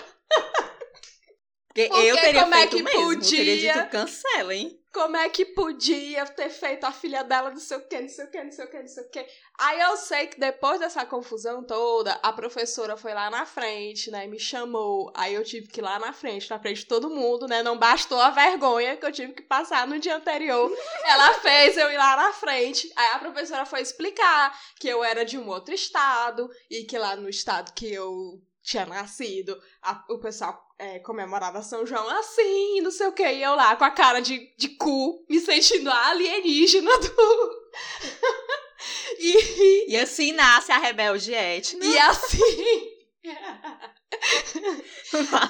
Porque 1.68 1.88
Porque 1.88 2.08
eu 2.08 2.16
teria 2.18 2.42
como 2.42 2.54
é 2.56 2.58
feito 2.58 2.76
que 2.78 2.84
mesmo. 2.84 3.02
podia? 3.06 3.38
Teria 3.46 3.74
dito 3.74 3.90
cancela, 3.92 4.54
hein? 4.54 4.81
Como 4.94 5.16
é 5.16 5.30
que 5.30 5.46
podia 5.46 6.26
ter 6.26 6.50
feito 6.50 6.84
a 6.84 6.92
filha 6.92 7.24
dela 7.24 7.50
não 7.50 7.58
sei 7.58 7.78
o 7.78 7.88
que, 7.88 8.00
não 8.00 8.10
sei 8.10 8.26
o 8.26 8.32
que, 8.32 8.44
não 8.44 8.52
sei 8.52 8.66
o 8.66 8.70
que, 8.70 8.80
não 8.80 8.88
sei 8.88 9.04
o 9.04 9.10
que. 9.10 9.28
Aí 9.60 9.80
eu 9.80 9.96
sei 9.96 10.28
que 10.28 10.40
depois 10.40 10.80
dessa 10.80 11.06
confusão 11.06 11.64
toda, 11.64 12.14
a 12.22 12.34
professora 12.34 12.98
foi 12.98 13.14
lá 13.14 13.30
na 13.30 13.46
frente, 13.46 14.12
né, 14.12 14.28
me 14.28 14.40
chamou. 14.40 15.12
Aí 15.16 15.34
eu 15.34 15.44
tive 15.44 15.68
que 15.68 15.80
ir 15.80 15.84
lá 15.84 15.98
na 15.98 16.12
frente, 16.12 16.50
na 16.50 16.60
frente 16.60 16.80
de 16.80 16.86
todo 16.88 17.10
mundo, 17.10 17.48
né, 17.48 17.64
não 17.64 17.78
bastou 17.78 18.20
a 18.20 18.32
vergonha 18.32 18.98
que 18.98 19.06
eu 19.06 19.12
tive 19.12 19.34
que 19.34 19.44
passar 19.44 19.88
no 19.88 20.00
dia 20.00 20.18
anterior. 20.18 20.72
Ela 21.06 21.34
fez 21.36 21.78
eu 21.78 21.90
ir 21.92 21.98
lá 21.98 22.16
na 22.18 22.34
frente. 22.34 22.92
Aí 22.96 23.16
a 23.16 23.20
professora 23.20 23.66
foi 23.66 23.82
explicar 23.82 24.60
que 24.80 24.88
eu 24.88 25.04
era 25.04 25.24
de 25.24 25.38
um 25.38 25.48
outro 25.48 25.74
estado 25.74 26.50
e 26.70 26.84
que 26.84 26.98
lá 26.98 27.16
no 27.16 27.30
estado 27.30 27.74
que 27.74 27.92
eu 27.92 28.42
tinha 28.64 28.86
nascido, 28.86 29.60
a, 29.82 30.06
o 30.10 30.20
pessoal 30.20 30.62
é, 30.78 31.00
comemorava 31.00 31.64
São 31.64 31.86
João 31.86 32.10
assim, 32.10 32.82
não 32.82 32.92
sei 32.92 33.08
o 33.08 33.12
que, 33.12 33.24
e 33.24 33.42
eu 33.42 33.56
lá 33.56 33.76
com 33.76 33.84
a 33.84 33.92
cara 33.92 34.20
de, 34.22 34.54
de 34.56 34.70
cu, 34.70 35.26
me 35.30 35.40
sentindo 35.40 35.90
a 35.90 36.10
alienígena 36.10 36.92
do. 37.00 37.62
e, 39.20 39.92
e 39.92 39.98
assim 39.98 40.32
nasce 40.32 40.72
a 40.72 40.78
rebelde 40.78 41.34
étnica. 41.34 41.86
E 41.86 41.98
assim. 42.00 42.92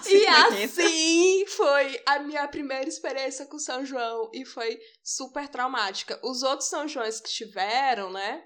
e 0.09 0.27
assim 0.27 1.45
foi 1.47 2.01
a 2.05 2.19
minha 2.19 2.47
primeira 2.47 2.87
experiência 2.87 3.45
com 3.45 3.59
São 3.59 3.85
João 3.85 4.29
e 4.33 4.45
foi 4.45 4.79
super 5.03 5.47
traumática. 5.47 6.19
Os 6.23 6.43
outros 6.43 6.69
São 6.69 6.87
Joões 6.87 7.19
que 7.19 7.29
tiveram, 7.29 8.11
né? 8.11 8.45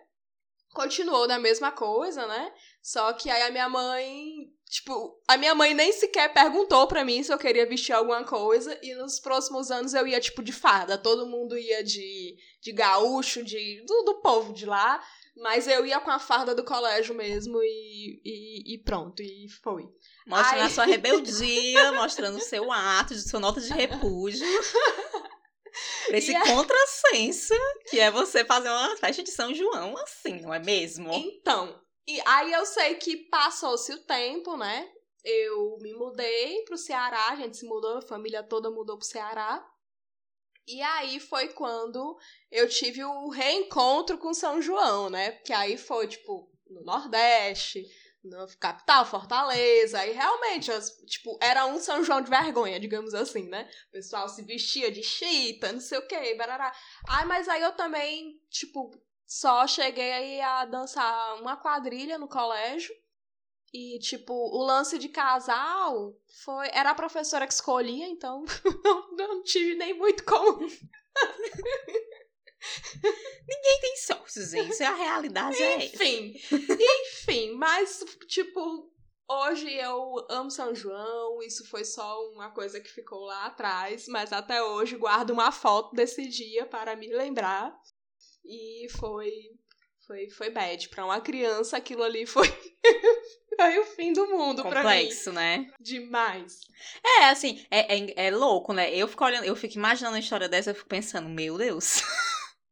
Continuou 0.74 1.28
da 1.28 1.40
mesma 1.40 1.72
coisa, 1.72 2.28
né? 2.28 2.54
Só 2.82 3.14
que 3.14 3.30
aí 3.30 3.44
a 3.44 3.52
minha 3.52 3.70
mãe 3.70 4.54
Tipo, 4.70 5.22
a 5.28 5.38
minha 5.38 5.54
mãe 5.54 5.74
nem 5.74 5.92
sequer 5.92 6.34
perguntou 6.34 6.88
pra 6.88 7.06
mim 7.06 7.22
se 7.22 7.32
eu 7.32 7.38
queria 7.38 7.68
vestir 7.68 7.94
alguma 7.94 8.24
coisa. 8.24 8.78
E 8.82 8.96
nos 8.96 9.20
próximos 9.20 9.70
anos 9.72 9.94
eu 9.94 10.08
ia, 10.08 10.20
tipo, 10.20 10.42
de 10.44 10.52
farda. 10.52 10.98
Todo 10.98 11.28
mundo 11.28 11.58
ia 11.58 11.84
de, 11.84 12.36
de 12.62 12.72
gaúcho, 12.72 13.44
de, 13.44 13.84
do, 13.86 14.04
do 14.04 14.22
povo 14.22 14.54
de 14.54 14.66
lá. 14.66 15.02
Mas 15.38 15.68
eu 15.68 15.86
ia 15.86 16.00
com 16.00 16.10
a 16.10 16.20
farda 16.20 16.56
do 16.56 16.64
colégio 16.64 17.14
mesmo 17.14 17.62
e, 17.62 18.22
e, 18.24 18.74
e 18.74 18.78
pronto, 18.80 19.22
e 19.22 19.48
foi. 19.62 19.84
Mostrando 20.26 20.62
Ai. 20.62 20.68
a 20.68 20.70
sua 20.70 20.86
rebeldia, 20.86 21.92
mostrando 21.94 22.38
o 22.38 22.42
seu 22.42 22.72
ato, 22.72 23.14
sua 23.16 23.40
nota 23.40 23.60
de 23.60 23.72
repúdio. 23.72 24.46
Esse 26.10 26.32
e 26.32 26.40
contrassenso 26.40 27.54
que 27.90 28.00
é 28.00 28.10
você 28.10 28.46
fazer 28.46 28.70
uma 28.70 28.96
festa 28.96 29.22
de 29.22 29.32
São 29.32 29.54
João 29.54 29.98
assim, 29.98 30.40
não 30.40 30.54
é 30.54 30.60
mesmo? 30.60 31.12
Então, 31.14 31.78
e 32.08 32.22
aí 32.26 32.52
eu 32.54 32.66
sei 32.66 32.96
que 32.96 33.18
passou-se 33.18 33.92
o 33.94 34.04
tempo, 34.04 34.56
né? 34.58 34.92
Eu 35.24 35.78
me 35.82 35.94
mudei 35.94 36.64
pro 36.66 36.78
Ceará, 36.78 37.30
a 37.30 37.36
gente 37.36 37.58
se 37.58 37.66
mudou, 37.66 37.98
a 37.98 38.02
família 38.02 38.44
toda 38.44 38.70
mudou 38.70 38.98
pro 38.98 39.08
Ceará. 39.08 39.66
E 40.68 40.82
aí 40.82 41.20
foi 41.20 41.50
quando 41.50 42.18
eu 42.52 42.68
tive 42.68 43.04
o 43.04 43.30
reencontro 43.30 44.18
com 44.18 44.34
São 44.34 44.62
João, 44.62 45.10
né? 45.10 45.32
Porque 45.32 45.54
aí 45.54 45.78
foi, 45.78 46.08
tipo, 46.08 46.52
no 46.68 46.84
Nordeste, 46.84 47.86
no 48.24 48.48
capital, 48.60 49.06
Fortaleza, 49.06 50.06
e 50.06 50.12
realmente, 50.12 50.72
tipo, 51.06 51.38
era 51.42 51.66
um 51.66 51.80
São 51.80 52.04
João 52.04 52.22
de 52.22 52.30
vergonha, 52.30 52.80
digamos 52.80 53.14
assim, 53.14 53.48
né? 53.48 53.70
O 53.90 53.92
pessoal 53.92 54.28
se 54.28 54.42
vestia 54.42 54.92
de 54.92 55.04
chita, 55.04 55.72
não 55.72 55.80
sei 55.80 56.00
o 56.00 56.08
que, 56.08 56.36
barará. 56.36 56.76
Ai, 57.08 57.26
mas 57.26 57.48
aí 57.48 57.62
eu 57.62 57.72
também, 57.74 58.40
tipo, 58.50 58.92
só 59.28 59.66
cheguei 59.68 60.12
aí 60.12 60.42
a 60.42 60.66
dançar 60.66 61.42
uma 61.42 61.58
quadrilha 61.58 62.18
no 62.18 62.28
colégio. 62.28 62.94
E, 63.74 64.00
tipo, 64.00 64.34
o 64.34 64.64
lance 64.64 64.98
de 64.98 65.10
casal 65.10 66.16
foi. 66.44 66.70
Era 66.72 66.92
a 66.92 66.96
professora 66.96 67.46
que 67.46 67.54
escolhia, 67.54 68.08
então 68.08 68.46
não 69.18 69.44
tive 69.44 69.76
nem 69.76 69.94
muito 69.94 70.24
como. 70.24 70.60
Ninguém 73.48 73.80
tem 73.82 73.98
sorte, 73.98 74.46
gente. 74.46 74.82
A 74.82 74.96
realidade 74.96 75.62
é 75.62 75.86
Enfim. 75.86 76.34
Enfim, 76.52 77.52
mas, 77.56 78.04
tipo, 78.28 78.90
hoje 79.30 79.72
eu 79.74 80.26
amo 80.30 80.50
São 80.50 80.74
João. 80.74 81.42
Isso 81.42 81.68
foi 81.68 81.84
só 81.84 82.30
uma 82.30 82.52
coisa 82.52 82.80
que 82.80 82.90
ficou 82.90 83.26
lá 83.26 83.48
atrás. 83.48 84.08
Mas 84.08 84.32
até 84.32 84.64
hoje 84.64 84.96
guardo 84.96 85.32
uma 85.32 85.52
foto 85.52 85.94
desse 85.94 86.28
dia 86.28 86.66
para 86.66 86.96
me 86.96 87.12
lembrar. 87.12 87.78
E 88.48 88.88
foi 88.90 89.32
foi 90.06 90.30
foi 90.30 90.50
bad 90.52 90.90
para 90.90 91.06
uma 91.06 91.20
criança, 91.20 91.78
aquilo 91.78 92.04
ali 92.04 92.26
foi 92.26 92.48
foi 93.58 93.80
o 93.80 93.86
fim 93.86 94.14
do 94.14 94.28
mundo 94.28 94.62
para 94.62 94.84
mim. 94.84 94.90
Complexo, 94.90 95.32
né? 95.32 95.68
Demais. 95.80 96.60
É, 97.04 97.26
assim, 97.26 97.66
é, 97.72 97.98
é, 97.98 98.28
é, 98.28 98.32
louco, 98.32 98.74
né? 98.74 98.94
Eu 98.94 99.08
fico 99.08 99.26
olhando, 99.26 99.46
eu 99.46 99.56
fico 99.56 99.76
imaginando 99.76 100.16
a 100.16 100.20
história 100.20 100.48
dessa, 100.48 100.72
eu 100.72 100.76
fico 100.76 100.90
pensando, 100.90 101.28
meu 101.28 101.58
Deus. 101.58 102.04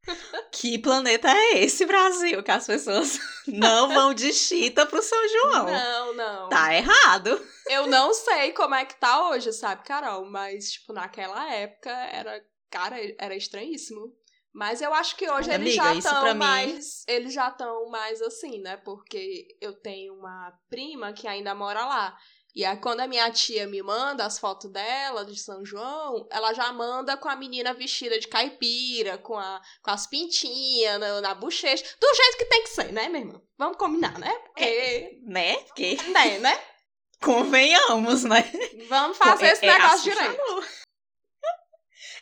que 0.51 0.77
planeta 0.77 1.29
é 1.29 1.63
esse, 1.63 1.85
Brasil? 1.85 2.43
Que 2.43 2.51
as 2.51 2.67
pessoas 2.67 3.19
não 3.47 3.89
vão 3.89 4.13
de 4.13 4.31
chita 4.33 4.85
pro 4.85 5.01
São 5.01 5.29
João. 5.29 5.65
Não, 5.65 6.13
não. 6.13 6.49
Tá 6.49 6.75
errado. 6.75 7.41
Eu 7.67 7.87
não 7.87 8.13
sei 8.13 8.51
como 8.51 8.75
é 8.75 8.85
que 8.85 8.95
tá 8.95 9.29
hoje, 9.29 9.51
sabe, 9.53 9.83
Carol? 9.83 10.25
Mas, 10.25 10.73
tipo, 10.73 10.93
naquela 10.93 11.51
época 11.51 11.89
era. 11.89 12.43
Cara, 12.69 12.97
era 13.19 13.35
estranhíssimo. 13.35 14.11
Mas 14.53 14.81
eu 14.81 14.93
acho 14.93 15.15
que 15.15 15.29
hoje 15.29 15.51
eles 15.51 15.74
já 15.74 15.95
estão 15.95 16.36
mais. 16.36 17.03
Mim... 17.07 17.13
Eles 17.13 17.33
já 17.33 17.50
estão 17.50 17.89
mais 17.89 18.22
assim, 18.22 18.60
né? 18.60 18.77
Porque 18.77 19.48
eu 19.60 19.74
tenho 19.74 20.13
uma 20.13 20.53
prima 20.69 21.12
que 21.12 21.27
ainda 21.27 21.55
mora 21.55 21.86
lá. 21.86 22.17
E 22.55 22.63
aí, 22.63 22.77
quando 22.77 23.00
a 23.00 23.07
minha 23.07 23.31
tia 23.31 23.65
me 23.65 23.81
manda 23.81 24.24
as 24.24 24.38
fotos 24.38 24.72
dela 24.72 25.25
de 25.25 25.36
São 25.36 25.65
João, 25.65 26.27
ela 26.29 26.53
já 26.53 26.72
manda 26.72 27.17
com 27.17 27.27
a 27.27 27.36
menina 27.36 27.74
vestida 27.74 28.19
de 28.19 28.27
caipira, 28.27 29.17
com, 29.17 29.36
a, 29.36 29.60
com 29.81 29.89
as 29.89 30.05
pintinhas 30.05 31.00
na, 31.00 31.19
na 31.19 31.33
bochecha. 31.33 31.83
Do 32.00 32.13
jeito 32.13 32.38
que 32.38 32.45
tem 32.45 32.62
que 32.62 32.69
ser, 32.69 32.93
né, 32.93 33.10
minha 33.10 33.25
irmã? 33.25 33.41
Vamos 33.57 33.77
combinar, 33.77 34.19
né? 34.19 34.31
Porque. 34.45 34.63
É, 34.63 35.12
né? 35.24 35.55
Porque... 35.63 35.98
Né, 36.10 36.38
né? 36.38 36.62
Convenhamos, 37.24 38.24
né? 38.24 38.43
Vamos 38.88 39.17
fazer 39.17 39.45
é, 39.45 39.51
esse 39.53 39.65
é 39.65 39.74
negócio 39.74 40.12
é 40.12 40.13
direito. 40.13 40.82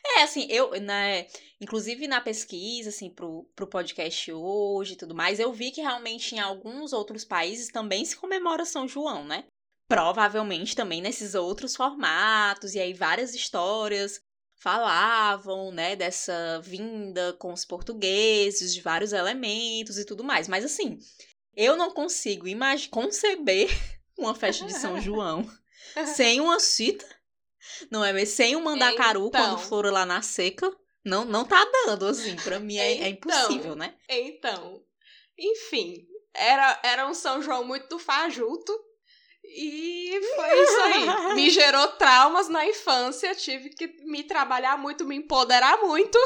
É, 0.05 0.24
assim, 0.24 0.48
eu, 0.50 0.72
né, 0.81 1.27
inclusive 1.60 2.08
na 2.08 2.20
pesquisa, 2.20 2.89
assim, 2.89 3.10
pro, 3.10 3.48
pro 3.55 3.67
podcast 3.67 4.31
hoje 4.31 4.93
e 4.93 4.96
tudo 4.96 5.13
mais, 5.13 5.39
eu 5.39 5.53
vi 5.53 5.72
que 5.72 5.81
realmente 5.81 6.36
em 6.36 6.39
alguns 6.39 6.91
outros 6.91 7.24
países 7.24 7.70
também 7.70 8.03
se 8.03 8.15
comemora 8.15 8.65
São 8.65 8.88
João, 8.88 9.24
né? 9.24 9.46
Provavelmente 9.88 10.75
também 10.75 11.01
nesses 11.01 11.36
outros 11.36 11.75
formatos, 11.75 12.74
e 12.74 12.79
aí 12.79 12.93
várias 12.93 13.36
histórias 13.36 14.20
falavam, 14.55 15.72
né, 15.72 15.96
dessa 15.96 16.62
vinda 16.62 17.34
com 17.34 17.51
os 17.51 17.65
portugueses, 17.65 18.74
de 18.74 18.81
vários 18.81 19.12
elementos 19.12 19.98
e 19.98 20.05
tudo 20.05 20.24
mais. 20.24 20.48
Mas 20.48 20.63
assim, 20.63 21.00
eu 21.55 21.75
não 21.75 21.91
consigo 21.91 22.46
conceber 22.89 23.70
uma 24.17 24.36
festa 24.36 24.65
de 24.65 24.74
São 24.74 25.00
João 25.01 25.50
sem 26.15 26.39
uma 26.39 26.60
cita 26.60 27.05
não 27.89 28.03
é? 28.03 28.13
Mas 28.13 28.30
sem 28.30 28.56
o 28.56 28.62
mandacaru 28.62 29.27
então, 29.27 29.41
quando 29.41 29.60
for 29.60 29.91
lá 29.91 30.06
na 30.06 30.22
seca, 30.22 30.72
não, 31.03 31.25
não 31.25 31.46
tá 31.46 31.65
dando, 31.86 32.08
assim. 32.08 32.36
Pra 32.38 32.60
mim 32.60 32.77
é, 32.77 32.94
então, 32.94 33.06
é 33.06 33.10
impossível, 33.10 33.75
né? 33.75 33.96
Então, 34.08 34.84
enfim, 35.38 36.06
era, 36.34 36.80
era 36.84 37.08
um 37.08 37.13
São 37.13 37.41
João 37.41 37.63
muito 37.63 37.98
fajuto. 37.98 38.72
E 39.44 40.20
foi 40.36 40.63
isso 40.63 40.80
aí. 40.82 41.34
me 41.36 41.50
gerou 41.50 41.88
traumas 41.94 42.48
na 42.48 42.65
infância. 42.65 43.34
Tive 43.36 43.70
que 43.70 43.88
me 44.06 44.24
trabalhar 44.24 44.77
muito, 44.77 45.03
me 45.03 45.15
empoderar 45.15 45.82
muito 45.82 46.18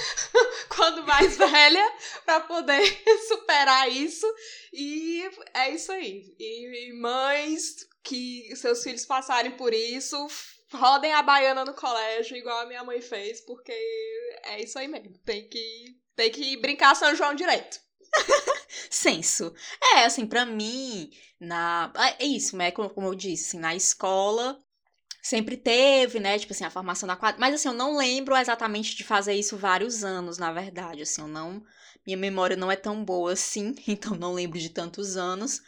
quando 0.74 1.04
mais 1.04 1.36
velha 1.38 1.92
para 2.24 2.40
poder 2.40 2.82
superar 3.28 3.90
isso. 3.90 4.26
E 4.72 5.22
é 5.52 5.70
isso 5.70 5.92
aí. 5.92 6.34
E 6.38 6.92
mães 7.00 7.86
que 8.02 8.54
seus 8.56 8.82
filhos 8.82 9.06
passarem 9.06 9.52
por 9.52 9.72
isso, 9.72 10.26
rodem 10.74 11.12
a 11.12 11.22
baiana 11.22 11.64
no 11.64 11.74
colégio, 11.74 12.36
igual 12.36 12.60
a 12.60 12.66
minha 12.66 12.84
mãe 12.84 13.00
fez, 13.00 13.40
porque 13.40 13.72
é 14.44 14.62
isso 14.62 14.78
aí 14.78 14.88
mesmo. 14.88 15.16
Tem 15.24 15.48
que, 15.48 15.96
tem 16.14 16.30
que 16.30 16.56
brincar 16.58 16.94
São 16.94 17.14
João 17.14 17.34
direito. 17.34 17.80
Senso. 18.90 19.54
É, 19.94 20.04
assim, 20.04 20.26
para 20.26 20.44
mim, 20.44 21.10
na. 21.40 21.92
É 22.18 22.24
isso, 22.24 22.56
né? 22.56 22.70
Como, 22.70 22.90
como 22.90 23.08
eu 23.08 23.14
disse, 23.14 23.48
assim, 23.48 23.58
na 23.58 23.74
escola 23.74 24.58
sempre 25.24 25.56
teve, 25.56 26.20
né? 26.20 26.38
Tipo 26.38 26.52
assim, 26.52 26.64
a 26.64 26.70
formação 26.70 27.06
da 27.06 27.16
quadra. 27.16 27.40
Mas 27.40 27.54
assim, 27.54 27.68
eu 27.68 27.74
não 27.74 27.96
lembro 27.96 28.36
exatamente 28.36 28.94
de 28.94 29.02
fazer 29.02 29.32
isso 29.32 29.56
vários 29.56 30.04
anos, 30.04 30.36
na 30.36 30.52
verdade. 30.52 31.02
Assim, 31.02 31.22
eu 31.22 31.28
não. 31.28 31.64
Minha 32.06 32.18
memória 32.18 32.56
não 32.56 32.70
é 32.70 32.76
tão 32.76 33.02
boa 33.02 33.32
assim, 33.32 33.74
então 33.88 34.14
não 34.14 34.34
lembro 34.34 34.58
de 34.58 34.68
tantos 34.68 35.16
anos. 35.16 35.60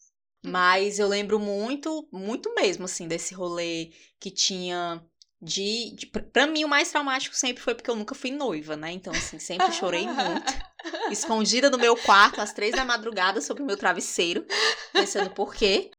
Mas 0.44 0.98
eu 0.98 1.08
lembro 1.08 1.38
muito, 1.38 2.08
muito 2.12 2.54
mesmo, 2.54 2.84
assim, 2.84 3.08
desse 3.08 3.34
rolê 3.34 3.90
que 4.20 4.30
tinha 4.30 5.02
de, 5.40 5.94
de 5.94 6.06
para 6.06 6.46
mim 6.46 6.64
o 6.64 6.68
mais 6.68 6.90
traumático 6.90 7.36
sempre 7.36 7.62
foi 7.62 7.74
porque 7.74 7.90
eu 7.90 7.96
nunca 7.96 8.14
fui 8.14 8.30
noiva, 8.30 8.76
né? 8.76 8.92
Então 8.92 9.12
assim, 9.12 9.38
sempre 9.38 9.70
chorei 9.72 10.06
muito, 10.06 10.52
escondida 11.10 11.68
no 11.68 11.78
meu 11.78 11.96
quarto 11.96 12.40
às 12.40 12.52
três 12.52 12.74
da 12.74 12.84
madrugada 12.84 13.40
sobre 13.40 13.62
o 13.62 13.66
meu 13.66 13.76
travesseiro, 13.76 14.46
pensando 14.92 15.30
por 15.30 15.54
quê, 15.54 15.90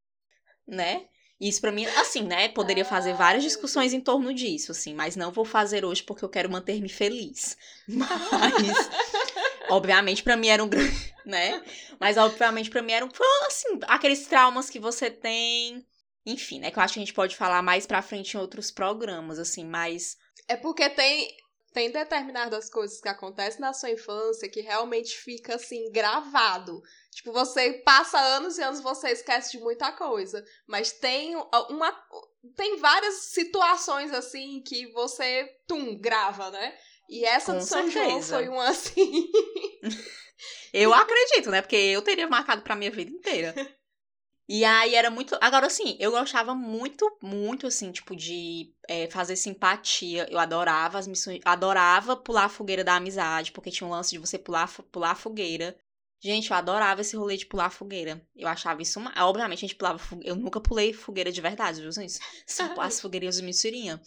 né? 0.68 1.06
Isso 1.40 1.62
para 1.62 1.72
mim, 1.72 1.86
assim, 1.86 2.24
né? 2.24 2.50
Poderia 2.50 2.84
fazer 2.84 3.14
várias 3.14 3.44
discussões 3.44 3.94
em 3.94 4.02
torno 4.02 4.34
disso, 4.34 4.72
assim, 4.72 4.96
mas 4.96 5.16
não 5.16 5.32
vou 5.32 5.46
fazer 5.46 5.86
hoje 5.86 6.02
porque 6.02 6.26
eu 6.26 6.30
quero 6.30 6.50
manter-me 6.50 6.90
feliz. 6.90 7.56
Mas, 7.88 8.90
obviamente, 9.70 10.24
para 10.24 10.38
mim 10.38 10.48
era 10.48 10.64
um 10.64 10.70
grande, 10.70 11.14
né? 11.26 11.64
Mas, 12.00 12.18
obviamente, 12.18 12.70
para 12.70 12.82
mim 12.82 12.94
eram, 12.94 13.10
assim, 13.48 13.80
aqueles 13.88 14.28
traumas 14.28 14.70
que 14.70 14.80
você 14.80 15.10
tem. 15.10 15.86
Enfim, 16.26 16.60
né? 16.60 16.72
Que 16.72 16.78
eu 16.78 16.84
acho 16.84 16.94
que 16.96 17.00
a 17.00 17.04
gente 17.06 17.14
pode 17.14 17.36
falar 17.36 17.62
mais 17.62 17.86
pra 17.86 18.02
frente 18.02 18.34
em 18.34 18.40
outros 18.40 18.70
programas, 18.72 19.40
assim, 19.40 19.66
mas. 19.66 20.18
É 20.48 20.58
porque 20.58 20.90
tem 20.90 21.30
tem 21.78 21.92
determinadas 21.92 22.72
coisas 22.72 23.00
que 23.00 23.08
acontecem 23.08 23.62
na 23.62 23.72
sua 23.72 23.92
infância 23.92 24.50
que 24.50 24.62
realmente 24.62 25.16
fica 25.16 25.58
assim 25.58 25.92
gravado. 25.92 26.82
Tipo, 27.12 27.32
você 27.32 27.74
passa 27.86 28.18
anos 28.20 28.58
e 28.58 28.64
anos 28.64 28.82
você 28.82 29.10
esquece 29.10 29.52
de 29.52 29.64
muita 29.64 29.92
coisa, 29.92 30.44
mas 30.66 30.92
tem 30.92 31.36
uma 31.70 31.92
tem 32.56 32.78
várias 32.78 33.26
situações 33.26 34.12
assim 34.12 34.60
que 34.66 34.92
você 34.92 35.48
tum 35.68 35.96
grava, 35.96 36.50
né? 36.50 36.76
E 37.10 37.24
essa 37.26 37.54
Com 37.54 37.60
do 37.60 37.64
São 37.64 37.90
certeza. 37.90 38.10
João 38.10 38.22
foi 38.22 38.48
uma 38.50 38.68
assim. 38.70 39.30
eu 40.74 40.94
acredito, 40.94 41.50
né? 41.50 41.62
Porque 41.62 41.76
eu 41.76 42.02
teria 42.02 42.28
marcado 42.28 42.62
pra 42.62 42.76
minha 42.76 42.92
vida 42.92 43.12
inteira. 43.12 43.54
E 44.50 44.64
aí 44.64 44.96
era 44.96 45.12
muito. 45.12 45.38
Agora, 45.42 45.68
assim, 45.68 45.98
eu 46.00 46.10
gostava 46.12 46.56
muito, 46.56 47.06
muito, 47.22 47.68
assim, 47.68 47.92
tipo, 47.92 48.16
de 48.16 48.74
é, 48.88 49.10
fazer 49.10 49.36
simpatia. 49.36 50.26
Eu 50.32 50.40
adorava 50.40 50.98
as 50.98 51.06
missões. 51.06 51.42
Adorava 51.44 52.16
pular 52.16 52.46
a 52.46 52.50
fogueira 52.50 52.82
da 52.82 52.96
amizade, 52.96 53.52
porque 53.52 53.70
tinha 53.70 53.86
um 53.86 53.92
lance 53.92 54.12
de 54.12 54.18
você 54.18 54.38
pular, 54.40 54.72
pular 54.90 55.12
a 55.12 55.16
fogueira. 55.16 55.78
Gente, 56.20 56.50
eu 56.50 56.56
adorava 56.56 57.02
esse 57.02 57.16
rolê 57.16 57.36
de 57.36 57.46
pular 57.46 57.70
fogueira. 57.70 58.26
Eu 58.36 58.48
achava 58.48 58.82
isso. 58.82 59.00
Uma... 59.00 59.14
Obviamente, 59.26 59.60
a 59.60 59.68
gente 59.68 59.76
pulava 59.76 60.00
fogueira. 60.00 60.30
Eu 60.30 60.36
nunca 60.38 60.62
pulei 60.62 60.94
fogueira 60.94 61.32
de 61.32 61.42
verdade, 61.42 61.82
viu, 61.82 61.92
gente? 61.92 62.18
As 62.80 63.02
fogueirinhas 63.02 63.36
de 63.36 63.44
mentirinha. 63.44 64.02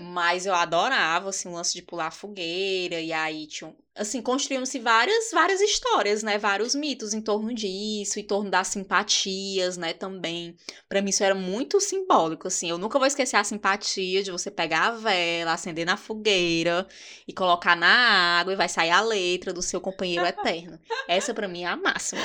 Mas 0.00 0.46
eu 0.46 0.54
adorava, 0.54 1.28
assim, 1.28 1.48
o 1.48 1.52
lance 1.52 1.74
de 1.74 1.82
pular 1.82 2.10
fogueira, 2.10 3.00
e 3.00 3.12
aí 3.12 3.46
tinha, 3.46 3.74
assim, 3.94 4.22
construíam-se 4.22 4.78
várias, 4.78 5.30
várias 5.32 5.60
histórias, 5.60 6.22
né, 6.22 6.38
vários 6.38 6.74
mitos 6.74 7.12
em 7.12 7.20
torno 7.20 7.52
disso, 7.52 8.18
em 8.18 8.24
torno 8.24 8.50
das 8.50 8.68
simpatias, 8.68 9.76
né, 9.76 9.92
também. 9.92 10.56
Para 10.88 11.02
mim 11.02 11.10
isso 11.10 11.22
era 11.22 11.34
muito 11.34 11.80
simbólico, 11.80 12.48
assim, 12.48 12.70
eu 12.70 12.78
nunca 12.78 12.98
vou 12.98 13.06
esquecer 13.06 13.36
a 13.36 13.44
simpatia 13.44 14.22
de 14.22 14.30
você 14.30 14.50
pegar 14.50 14.86
a 14.86 14.90
vela, 14.92 15.52
acender 15.52 15.84
na 15.84 15.96
fogueira 15.96 16.86
e 17.26 17.32
colocar 17.32 17.76
na 17.76 18.38
água 18.38 18.52
e 18.52 18.56
vai 18.56 18.68
sair 18.68 18.90
a 18.90 19.00
letra 19.00 19.52
do 19.52 19.62
seu 19.62 19.80
companheiro 19.80 20.24
eterno. 20.24 20.78
Essa 21.06 21.34
para 21.34 21.48
mim 21.48 21.62
é 21.62 21.66
a 21.66 21.76
máxima, 21.76 22.22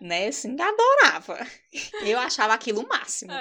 né, 0.00 0.28
assim, 0.28 0.56
adorava. 0.60 1.46
Eu 2.02 2.18
achava 2.18 2.54
aquilo 2.54 2.82
o 2.82 2.88
máximo. 2.88 3.32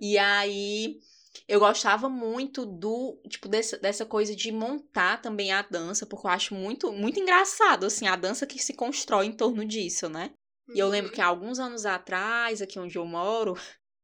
E 0.00 0.18
aí 0.18 1.00
eu 1.48 1.60
gostava 1.60 2.08
muito 2.08 2.64
do, 2.64 3.20
tipo, 3.28 3.48
dessa, 3.48 3.78
dessa 3.78 4.06
coisa 4.06 4.34
de 4.34 4.52
montar 4.52 5.20
também 5.20 5.52
a 5.52 5.62
dança, 5.62 6.06
porque 6.06 6.26
eu 6.26 6.30
acho 6.30 6.54
muito, 6.54 6.92
muito 6.92 7.18
engraçado, 7.20 7.86
assim, 7.86 8.06
a 8.06 8.16
dança 8.16 8.46
que 8.46 8.58
se 8.58 8.74
constrói 8.74 9.26
em 9.26 9.32
torno 9.32 9.64
disso, 9.64 10.08
né? 10.08 10.30
E 10.74 10.78
eu 10.78 10.88
lembro 10.88 11.10
que 11.10 11.20
há 11.20 11.24
uhum. 11.24 11.30
alguns 11.30 11.58
anos 11.58 11.84
atrás, 11.84 12.62
aqui 12.62 12.78
onde 12.78 12.96
eu 12.96 13.04
moro, 13.04 13.56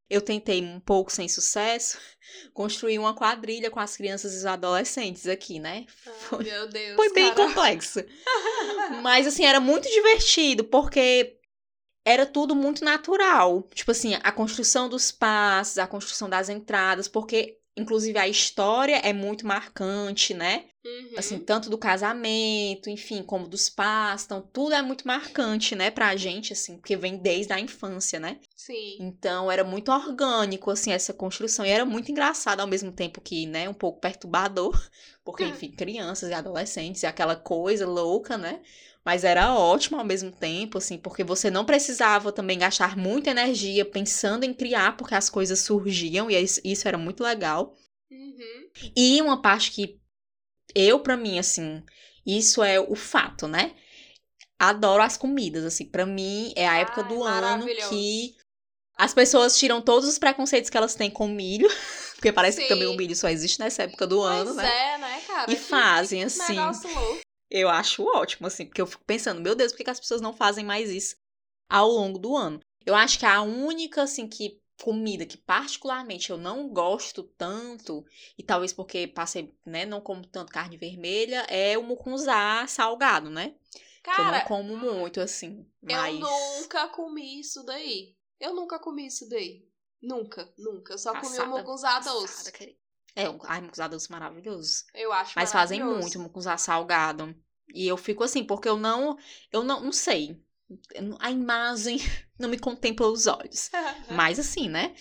eu 0.09 0.21
tentei 0.21 0.63
um 0.63 0.81
pouco 0.81 1.13
sem 1.13 1.29
sucesso 1.29 1.99
construir 2.55 2.99
uma 2.99 3.15
quadrilha 3.15 3.71
com 3.71 3.81
as 3.81 3.97
crianças 3.97 4.35
e 4.35 4.39
os 4.39 4.47
adolescentes 4.47 5.27
aqui, 5.27 5.59
né? 5.59 5.87
Foi, 6.21 6.45
meu 6.45 6.69
Deus. 6.69 6.97
Foi 6.97 7.13
bem 7.13 7.35
complexo. 7.35 8.05
Mas 9.03 9.27
assim, 9.27 9.45
era 9.45 9.61
muito 9.61 9.89
divertido, 9.89 10.65
porque 10.65 11.36
era 12.07 12.25
tudo 12.25 12.55
muito 12.55 12.85
natural. 12.85 13.69
Tipo 13.75 13.91
assim, 13.91 14.15
a 14.23 14.31
construção 14.31 14.89
dos 14.89 15.11
passos, 15.11 15.77
a 15.77 15.89
construção 15.89 16.31
das 16.31 16.49
entradas, 16.49 17.09
porque 17.09 17.59
inclusive 17.77 18.17
a 18.19 18.29
história 18.29 18.97
é 19.05 19.13
muito 19.13 19.47
marcante, 19.47 20.33
né? 20.33 20.67
Uhum. 20.85 21.11
Assim, 21.17 21.39
tanto 21.39 21.69
do 21.69 21.77
casamento, 21.77 22.89
enfim, 22.89 23.25
como 23.25 23.49
dos 23.49 23.69
passos, 23.69 24.25
então 24.25 24.41
tudo 24.41 24.73
é 24.75 24.81
muito 24.81 25.07
marcante, 25.07 25.75
né, 25.75 25.91
pra 25.91 26.15
gente, 26.15 26.53
assim, 26.53 26.77
porque 26.77 26.97
vem 26.97 27.17
desde 27.17 27.53
a 27.53 27.59
infância, 27.59 28.21
né? 28.21 28.39
Sim. 28.67 28.97
Então 28.99 29.51
era 29.51 29.63
muito 29.63 29.93
orgânico, 29.93 30.73
assim, 30.73 30.91
essa 30.91 31.13
construção, 31.13 31.65
e 31.65 31.69
era 31.69 31.85
muito 31.85 32.11
engraçado 32.11 32.59
ao 32.59 32.67
mesmo 32.67 32.91
tempo 32.91 33.21
que, 33.21 33.47
né, 33.47 33.69
um 33.69 33.75
pouco 33.75 34.01
perturbador, 34.01 34.77
porque, 35.25 35.45
enfim, 35.45 35.71
crianças 35.71 36.31
e 36.31 36.35
adolescentes, 36.35 37.05
e 37.05 37.07
aquela 37.07 37.37
coisa 37.37 37.87
louca, 37.87 38.37
né? 38.37 38.61
mas 39.05 39.23
era 39.23 39.55
ótimo 39.55 39.99
ao 39.99 40.05
mesmo 40.05 40.33
tempo, 40.33 40.79
assim, 40.79 40.99
porque 40.99 41.23
você 41.23 41.49
não 41.49 41.65
precisava 41.65 42.33
também 42.33 42.59
gastar 42.59 42.97
muita 42.97 43.31
energia 43.31 43.85
pensando 43.85 44.43
em 44.43 44.53
criar, 44.53 44.97
porque 44.97 45.15
as 45.15 45.31
coisas 45.31 45.61
surgiam, 45.61 46.29
e 46.29 46.35
isso 46.65 46.89
era 46.89 46.99
muito 46.99 47.23
legal. 47.23 47.77
Uhum. 48.11 48.91
E 48.97 49.23
uma 49.23 49.41
parte 49.41 49.71
que 49.71 50.01
eu, 50.75 50.99
para 50.99 51.17
mim, 51.17 51.39
assim, 51.39 51.85
isso 52.27 52.65
é 52.65 52.81
o 52.81 52.97
fato, 52.97 53.47
né? 53.47 53.77
Adoro 54.59 55.05
as 55.05 55.17
comidas, 55.17 55.65
assim, 55.65 55.85
para 55.85 56.05
mim 56.05 56.53
é 56.57 56.67
a 56.67 56.79
época 56.79 57.03
Ai, 57.03 57.09
do 57.09 57.23
ano 57.23 57.65
que 57.89 58.35
as 58.97 59.13
pessoas 59.13 59.59
tiram 59.59 59.83
todos 59.83 60.09
os 60.09 60.19
preconceitos 60.19 60.71
que 60.71 60.77
elas 60.77 60.95
têm 60.95 61.11
com 61.11 61.29
milho, 61.29 61.69
porque 62.17 62.33
parece 62.33 62.59
Sim. 62.59 62.63
que 62.63 62.69
também 62.69 62.89
o 62.89 62.97
milho 62.97 63.15
só 63.15 63.29
existe 63.29 63.61
nessa 63.61 63.83
época 63.83 64.07
do 64.07 64.17
pois 64.17 64.41
ano, 64.41 64.55
né? 64.55 64.95
É, 64.95 64.99
né, 64.99 65.23
cara? 65.27 65.53
E 65.53 65.57
fazem 65.57 66.25
assim. 66.25 66.57
Eu 67.51 67.69
acho 67.69 68.05
ótimo, 68.05 68.47
assim, 68.47 68.67
porque 68.67 68.81
eu 68.81 68.87
fico 68.87 69.05
pensando, 69.05 69.41
meu 69.41 69.55
Deus, 69.55 69.73
por 69.73 69.85
que 69.85 69.91
as 69.91 70.01
pessoas 70.01 70.21
não 70.21 70.33
fazem 70.33 70.65
mais 70.65 70.91
isso 70.91 71.15
ao 71.69 71.89
longo 71.89 72.19
do 72.19 72.35
ano? 72.35 72.61
Eu 72.85 72.95
acho 72.95 73.19
que 73.19 73.27
a 73.27 73.43
única, 73.43 74.03
assim, 74.03 74.27
que 74.27 74.61
comida 74.83 75.25
que 75.25 75.39
particularmente 75.39 76.31
eu 76.31 76.37
não 76.37 76.69
gosto 76.69 77.23
tanto, 77.23 78.05
e 78.37 78.43
talvez 78.43 78.73
porque 78.73 79.07
passei, 79.07 79.55
né, 79.65 79.87
não 79.87 80.01
como 80.01 80.27
tanto 80.27 80.53
carne 80.53 80.77
vermelha, 80.77 81.47
é 81.49 81.79
o 81.79 81.83
mucunzá 81.83 82.67
salgado, 82.67 83.31
né? 83.31 83.55
Cara, 84.03 84.17
que 84.17 84.21
eu 84.21 84.33
não 84.33 84.41
como 84.45 84.77
muito, 84.77 85.21
assim. 85.21 85.67
Mas... 85.83 86.15
Eu 86.15 86.21
nunca 86.21 86.89
comi 86.89 87.41
isso 87.41 87.63
daí. 87.65 88.16
Eu 88.41 88.55
nunca 88.55 88.79
comi 88.79 89.07
isso 89.07 89.29
daí. 89.29 89.67
Nunca, 90.01 90.53
nunca. 90.59 90.95
Eu 90.95 90.99
só 90.99 91.13
passada, 91.13 91.45
comi 91.45 91.55
o 91.55 91.59
mucunzá 91.59 91.99
doce. 92.01 92.77
É, 93.15 93.29
o 93.29 93.39
ai, 93.45 93.61
mucuzá 93.61 93.89
doce 93.89 94.11
maravilhoso. 94.11 94.85
Eu 94.95 95.13
acho 95.13 95.33
Mas 95.37 95.53
fazem 95.53 95.83
muito 95.83 96.19
mucuzá 96.19 96.57
salgado. 96.57 97.35
E 97.73 97.87
eu 97.87 97.97
fico 97.97 98.23
assim, 98.23 98.45
porque 98.45 98.69
eu 98.69 98.77
não, 98.77 99.19
eu 99.51 99.65
não, 99.65 99.81
não 99.81 99.93
sei. 99.93 100.41
A 101.21 101.31
imagem 101.31 101.99
não 102.39 102.49
me 102.49 102.59
contempla 102.59 103.09
os 103.09 103.27
olhos. 103.27 103.71
Mas 104.11 104.39
assim, 104.39 104.69
né? 104.69 104.95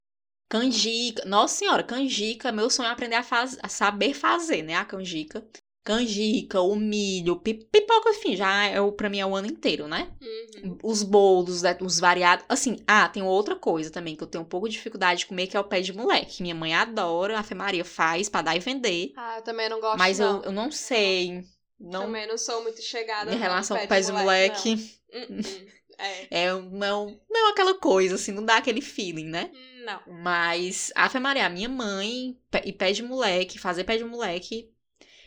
Canjica. 0.49 1.25
Nossa 1.25 1.55
senhora, 1.55 1.83
canjica, 1.83 2.51
meu 2.51 2.69
sonho 2.69 2.87
é 2.87 2.91
aprender 2.91 3.15
a, 3.15 3.23
faz, 3.23 3.57
a 3.61 3.67
saber 3.67 4.13
fazer, 4.13 4.61
né? 4.61 4.75
A 4.75 4.85
canjica 4.85 5.45
canjica, 5.85 6.59
o 6.59 6.75
milho, 6.75 7.35
pipoca, 7.35 8.09
enfim, 8.09 8.35
já 8.35 8.65
é 8.65 8.81
o, 8.81 8.91
pra 8.91 9.07
mim 9.07 9.19
é 9.19 9.25
o 9.25 9.35
ano 9.35 9.47
inteiro, 9.47 9.87
né? 9.87 10.11
Uhum. 10.19 10.77
Os 10.81 11.03
bolos, 11.03 11.61
né, 11.61 11.77
os 11.79 11.99
variados. 11.99 12.43
Assim, 12.49 12.77
ah, 12.87 13.07
tem 13.07 13.21
outra 13.21 13.55
coisa 13.55 13.91
também 13.91 14.15
que 14.15 14.23
eu 14.23 14.27
tenho 14.27 14.43
um 14.43 14.47
pouco 14.47 14.67
de 14.67 14.73
dificuldade 14.73 15.19
de 15.19 15.27
comer, 15.27 15.45
que 15.45 15.55
é 15.55 15.59
o 15.59 15.63
pé 15.63 15.81
de 15.81 15.93
moleque. 15.93 16.41
Minha 16.41 16.55
mãe 16.55 16.73
adora, 16.73 17.37
a 17.37 17.43
Fê 17.43 17.53
Maria 17.53 17.85
faz 17.85 18.27
pra 18.27 18.41
dar 18.41 18.55
e 18.55 18.59
vender. 18.59 19.13
Ah, 19.15 19.35
eu 19.37 19.43
também 19.43 19.69
não 19.69 19.79
gosto, 19.79 19.99
Mas 19.99 20.17
não. 20.17 20.37
Eu, 20.37 20.43
eu 20.45 20.51
não 20.51 20.71
sei. 20.71 21.43
Não... 21.79 22.01
Também 22.01 22.27
não 22.27 22.37
sou 22.37 22.63
muito 22.63 22.81
chegada 22.81 23.31
Em 23.31 23.37
relação 23.37 23.77
ao 23.77 23.87
pé 23.87 24.01
de 24.01 24.11
moleque. 24.11 24.69
moleque 24.69 24.99
uh 25.13 25.33
-uh. 25.33 25.75
É. 25.97 26.45
é 26.45 26.53
não, 26.53 27.17
não 27.29 27.49
aquela 27.51 27.75
coisa, 27.75 28.15
assim, 28.15 28.31
não 28.31 28.43
dá 28.43 28.57
aquele 28.57 28.81
feeling, 28.81 29.27
né? 29.27 29.51
Não. 29.85 30.01
Mas 30.21 30.91
a 30.95 31.19
Maria, 31.19 31.45
a 31.45 31.49
minha 31.49 31.69
mãe, 31.69 32.35
e 32.65 32.73
pé 32.73 32.91
de 32.91 33.03
moleque, 33.03 33.59
fazer 33.59 33.83
pé 33.83 33.97
de 33.97 34.03
moleque, 34.03 34.73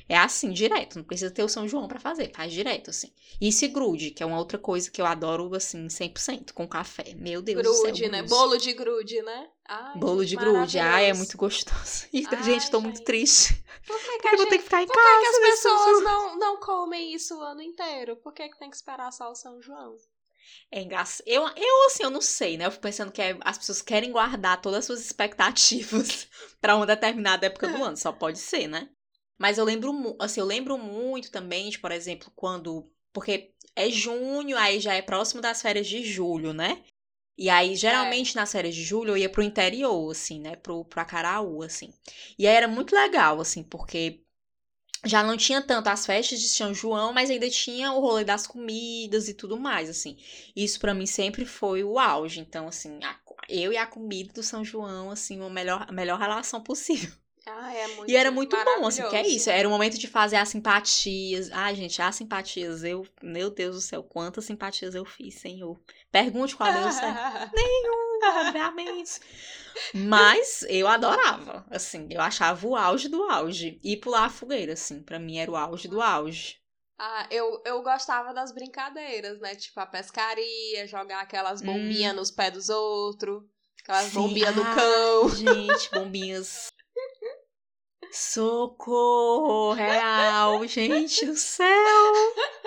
é 0.08 0.16
assim, 0.16 0.50
direto. 0.50 0.96
Não 0.96 1.04
precisa 1.04 1.30
ter 1.30 1.42
o 1.42 1.48
São 1.48 1.68
João 1.68 1.86
para 1.86 2.00
fazer. 2.00 2.32
Faz 2.34 2.50
direto, 2.52 2.88
assim. 2.88 3.12
E 3.38 3.48
esse 3.48 3.68
grude, 3.68 4.10
que 4.10 4.22
é 4.22 4.26
uma 4.26 4.38
outra 4.38 4.58
coisa 4.58 4.90
que 4.90 5.00
eu 5.00 5.04
adoro, 5.06 5.54
assim, 5.54 5.86
100%, 5.86 6.52
com 6.52 6.66
café. 6.66 7.14
Meu 7.14 7.42
Deus 7.42 7.60
grude, 7.60 7.68
do 7.68 7.74
céu. 7.74 7.84
Grude, 7.84 8.08
né? 8.08 8.22
Bolo 8.22 8.56
de 8.56 8.72
grude, 8.72 9.22
né? 9.22 9.48
Ai, 9.68 9.98
Bolo 9.98 10.24
de 10.24 10.34
grude. 10.34 10.78
Ai, 10.78 11.10
é 11.10 11.14
muito 11.14 11.36
gostoso. 11.36 12.08
E, 12.10 12.26
Ai, 12.26 12.42
gente, 12.42 12.70
tô 12.70 12.78
gente. 12.78 12.84
muito 12.84 13.04
triste. 13.04 13.62
Por 13.86 13.98
que, 13.98 14.18
que 14.18 14.28
eu 14.28 14.36
vou 14.38 14.46
ter 14.46 14.58
que 14.58 14.64
ficar 14.64 14.82
em 14.82 14.86
Por 14.86 14.94
casa. 14.94 15.08
Por 15.08 15.20
que, 15.20 15.40
que 15.40 15.46
as 15.46 15.54
pessoas 15.54 16.00
não, 16.04 16.38
não 16.38 16.56
comem 16.58 17.14
isso 17.14 17.36
o 17.36 17.42
ano 17.42 17.60
inteiro? 17.60 18.16
Por 18.16 18.32
que, 18.32 18.48
que 18.48 18.58
tem 18.58 18.70
que 18.70 18.76
esperar 18.76 19.12
só 19.12 19.30
o 19.30 19.34
São 19.34 19.60
João? 19.60 19.94
É 20.70 20.80
engraçado. 20.80 21.26
Eu, 21.26 21.42
eu, 21.54 21.86
assim, 21.86 22.02
eu 22.02 22.10
não 22.10 22.22
sei, 22.22 22.56
né? 22.56 22.64
Eu 22.64 22.70
fico 22.70 22.82
pensando 22.82 23.12
que 23.12 23.20
é, 23.20 23.36
as 23.42 23.58
pessoas 23.58 23.82
querem 23.82 24.10
guardar 24.10 24.60
todas 24.62 24.78
as 24.78 24.84
suas 24.86 25.00
expectativas 25.04 26.28
para 26.62 26.76
uma 26.76 26.86
determinada 26.86 27.44
época 27.44 27.68
do 27.68 27.84
ano. 27.84 27.96
Só 27.96 28.10
pode 28.10 28.38
ser, 28.38 28.66
né? 28.66 28.88
Mas 29.38 29.56
eu 29.56 29.64
lembro, 29.64 30.16
assim, 30.18 30.40
eu 30.40 30.46
lembro 30.46 30.76
muito 30.76 31.30
também 31.30 31.70
de, 31.70 31.78
por 31.78 31.92
exemplo, 31.92 32.32
quando. 32.34 32.90
Porque 33.12 33.52
é 33.76 33.88
junho, 33.88 34.56
aí 34.58 34.80
já 34.80 34.94
é 34.94 35.02
próximo 35.02 35.40
das 35.40 35.62
férias 35.62 35.86
de 35.86 36.02
julho, 36.02 36.52
né? 36.52 36.82
E 37.36 37.48
aí, 37.48 37.76
geralmente, 37.76 38.36
é. 38.36 38.40
nas 38.40 38.50
férias 38.50 38.74
de 38.74 38.82
julho, 38.82 39.12
eu 39.12 39.16
ia 39.16 39.30
pro 39.30 39.42
interior, 39.42 40.10
assim, 40.10 40.40
né? 40.40 40.56
Pro, 40.56 40.84
pro 40.84 41.00
Acaraú, 41.00 41.62
assim. 41.62 41.94
E 42.36 42.46
aí 42.46 42.54
era 42.56 42.66
muito 42.66 42.94
legal, 42.94 43.40
assim, 43.40 43.62
porque 43.62 44.20
já 45.04 45.22
não 45.22 45.36
tinha 45.36 45.62
tanto 45.62 45.88
as 45.88 46.04
festas 46.04 46.40
de 46.40 46.48
São 46.48 46.74
João, 46.74 47.12
mas 47.12 47.30
ainda 47.30 47.48
tinha 47.48 47.92
o 47.92 48.00
rolê 48.00 48.24
das 48.24 48.46
comidas 48.46 49.28
e 49.28 49.34
tudo 49.34 49.56
mais, 49.56 49.88
assim. 49.88 50.18
Isso 50.56 50.80
para 50.80 50.94
mim 50.94 51.06
sempre 51.06 51.44
foi 51.44 51.84
o 51.84 51.98
auge. 51.98 52.40
Então, 52.40 52.66
assim, 52.66 52.98
a, 53.04 53.16
eu 53.48 53.72
e 53.72 53.76
a 53.76 53.86
comida 53.86 54.32
do 54.32 54.42
São 54.42 54.64
João, 54.64 55.10
assim, 55.10 55.40
a 55.40 55.48
melhor, 55.48 55.86
a 55.88 55.92
melhor 55.92 56.18
relação 56.18 56.60
possível. 56.60 57.12
Ah, 57.50 57.74
é 57.74 57.86
muito 57.88 58.10
E 58.10 58.16
era 58.16 58.30
muito 58.30 58.56
bom, 58.64 58.86
assim, 58.86 59.08
que 59.08 59.16
é 59.16 59.26
isso. 59.26 59.50
Era 59.50 59.66
o 59.66 59.70
momento 59.70 59.98
de 59.98 60.06
fazer 60.06 60.36
as 60.36 60.48
simpatias. 60.48 61.50
Ai, 61.52 61.74
gente, 61.74 62.00
as 62.00 62.16
simpatias, 62.16 62.84
eu. 62.84 63.06
Meu 63.22 63.50
Deus 63.50 63.76
do 63.76 63.80
céu, 63.80 64.02
quantas 64.02 64.44
simpatias 64.44 64.94
eu 64.94 65.04
fiz, 65.04 65.36
Senhor. 65.36 65.80
Pergunte 66.10 66.56
qual 66.56 66.72
deu 66.72 66.90
certo. 66.90 67.52
Nenhum, 67.54 68.20
obviamente. 68.46 69.20
Mas 69.94 70.64
eu 70.68 70.88
adorava, 70.88 71.64
assim, 71.70 72.08
eu 72.10 72.20
achava 72.20 72.66
o 72.66 72.76
auge 72.76 73.08
do 73.08 73.22
auge. 73.24 73.80
E 73.82 73.96
pular 73.96 74.26
a 74.26 74.30
fogueira, 74.30 74.72
assim, 74.72 75.02
pra 75.02 75.18
mim 75.18 75.38
era 75.38 75.50
o 75.50 75.56
auge 75.56 75.88
do 75.88 76.02
auge. 76.02 76.58
Ah, 76.98 77.28
eu, 77.30 77.62
eu 77.64 77.80
gostava 77.82 78.34
das 78.34 78.52
brincadeiras, 78.52 79.38
né? 79.38 79.54
Tipo 79.54 79.78
a 79.80 79.86
pescaria, 79.86 80.86
jogar 80.88 81.20
aquelas 81.20 81.62
bombinhas 81.62 82.12
hum. 82.12 82.16
nos 82.16 82.30
pés 82.30 82.52
dos 82.52 82.68
outros. 82.68 83.44
Aquelas 83.80 84.12
bombinhas 84.12 84.54
do 84.54 84.64
cão. 84.64 85.28
Gente, 85.30 85.90
bombinhas 85.92 86.72
Socorro 88.12 89.72
real, 89.72 90.66
gente 90.66 91.26
do 91.26 91.36
céu. 91.36 91.66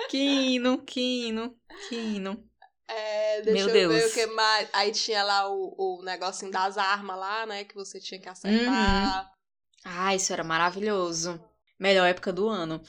Quino, 0.08 0.78
Quino, 0.82 1.54
Quino. 1.88 2.44
É, 2.88 3.42
deixa 3.42 3.66
Meu 3.66 3.68
eu 3.68 3.88
Deus. 3.88 3.94
ver 3.94 4.08
o 4.08 4.12
que 4.12 4.26
mais. 4.34 4.68
Aí 4.72 4.92
tinha 4.92 5.22
lá 5.22 5.50
o, 5.50 5.74
o 5.78 6.02
negocinho 6.02 6.50
das 6.50 6.76
armas 6.76 7.18
lá, 7.18 7.46
né? 7.46 7.64
Que 7.64 7.74
você 7.74 7.98
tinha 7.98 8.20
que 8.20 8.28
acertar. 8.28 9.24
Uhum. 9.24 9.30
Ah, 9.84 10.14
isso 10.14 10.32
era 10.32 10.44
maravilhoso. 10.44 11.42
Melhor 11.78 12.06
época 12.06 12.32
do 12.32 12.48
ano. 12.48 12.80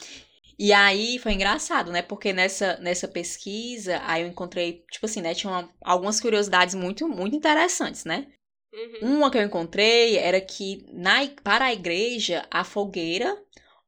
E 0.58 0.72
aí 0.72 1.18
foi 1.18 1.32
engraçado, 1.32 1.90
né? 1.90 2.02
Porque 2.02 2.32
nessa, 2.32 2.76
nessa 2.76 3.08
pesquisa, 3.08 4.00
aí 4.04 4.22
eu 4.22 4.28
encontrei, 4.28 4.84
tipo 4.90 5.06
assim, 5.06 5.20
né? 5.20 5.34
Tinha 5.34 5.52
uma, 5.52 5.70
algumas 5.82 6.20
curiosidades 6.20 6.74
muito, 6.74 7.08
muito 7.08 7.34
interessantes, 7.34 8.04
né? 8.04 8.28
Uhum. 8.74 9.18
Uma 9.18 9.30
que 9.30 9.38
eu 9.38 9.42
encontrei 9.42 10.18
era 10.18 10.40
que 10.40 10.84
na, 10.92 11.26
para 11.42 11.66
a 11.66 11.72
igreja, 11.72 12.44
a 12.50 12.64
fogueira 12.64 13.38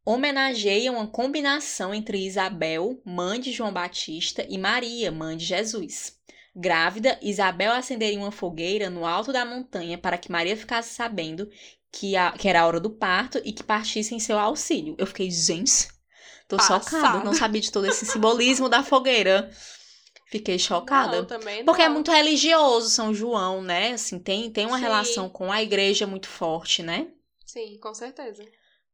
homenageia 0.05 0.93
uma 0.93 1.09
combinação 1.09 1.93
entre 1.93 2.25
Isabel, 2.25 3.01
mãe 3.05 3.41
de 3.41 3.51
João 3.51 3.73
Batista, 3.73 4.47
e 4.49 4.57
Maria, 4.57 5.11
mãe 5.11 5.37
de 5.37 5.45
Jesus. 5.45 6.17
Grávida, 6.55 7.19
Isabel 7.21 7.73
acenderia 7.73 8.19
uma 8.19 8.31
fogueira 8.31 8.89
no 8.89 9.05
alto 9.05 9.33
da 9.33 9.45
montanha 9.45 9.99
para 9.99 10.17
que 10.17 10.31
Maria 10.31 10.57
ficasse 10.57 10.95
sabendo 10.95 11.51
que, 11.91 12.17
a, 12.17 12.33
que 12.33 12.49
era 12.49 12.61
a 12.61 12.67
hora 12.67 12.79
do 12.79 12.91
parto 12.91 13.43
e 13.45 13.53
que 13.53 13.65
partisse 13.65 14.15
em 14.15 14.21
seu 14.21 14.39
auxílio. 14.39 14.95
Eu 14.97 15.07
fiquei, 15.07 15.31
gente, 15.31 15.89
tô 16.47 16.57
Passada. 16.57 16.85
chocada, 16.85 17.25
não 17.25 17.35
sabia 17.35 17.61
de 17.61 17.73
todo 17.73 17.87
esse 17.87 18.07
simbolismo 18.07 18.69
da 18.69 18.85
fogueira. 18.85 19.51
Fiquei 20.39 20.59
chocada. 20.59 21.19
Não, 21.19 21.25
também 21.25 21.59
não. 21.59 21.65
Porque 21.65 21.83
é 21.83 21.89
muito 21.89 22.11
religioso 22.11 22.91
São 22.91 23.15
João, 23.15 23.63
né? 23.63 23.93
Assim, 23.93 24.19
tem, 24.19 24.51
tem 24.51 24.67
uma 24.67 24.79
Sim. 24.79 24.83
relação 24.83 25.29
com 25.29 25.51
a 25.51 25.63
igreja 25.63 26.07
muito 26.07 26.29
forte, 26.29 26.83
né? 26.83 27.09
Sim, 27.45 27.79
com 27.79 27.95
certeza. 27.95 28.45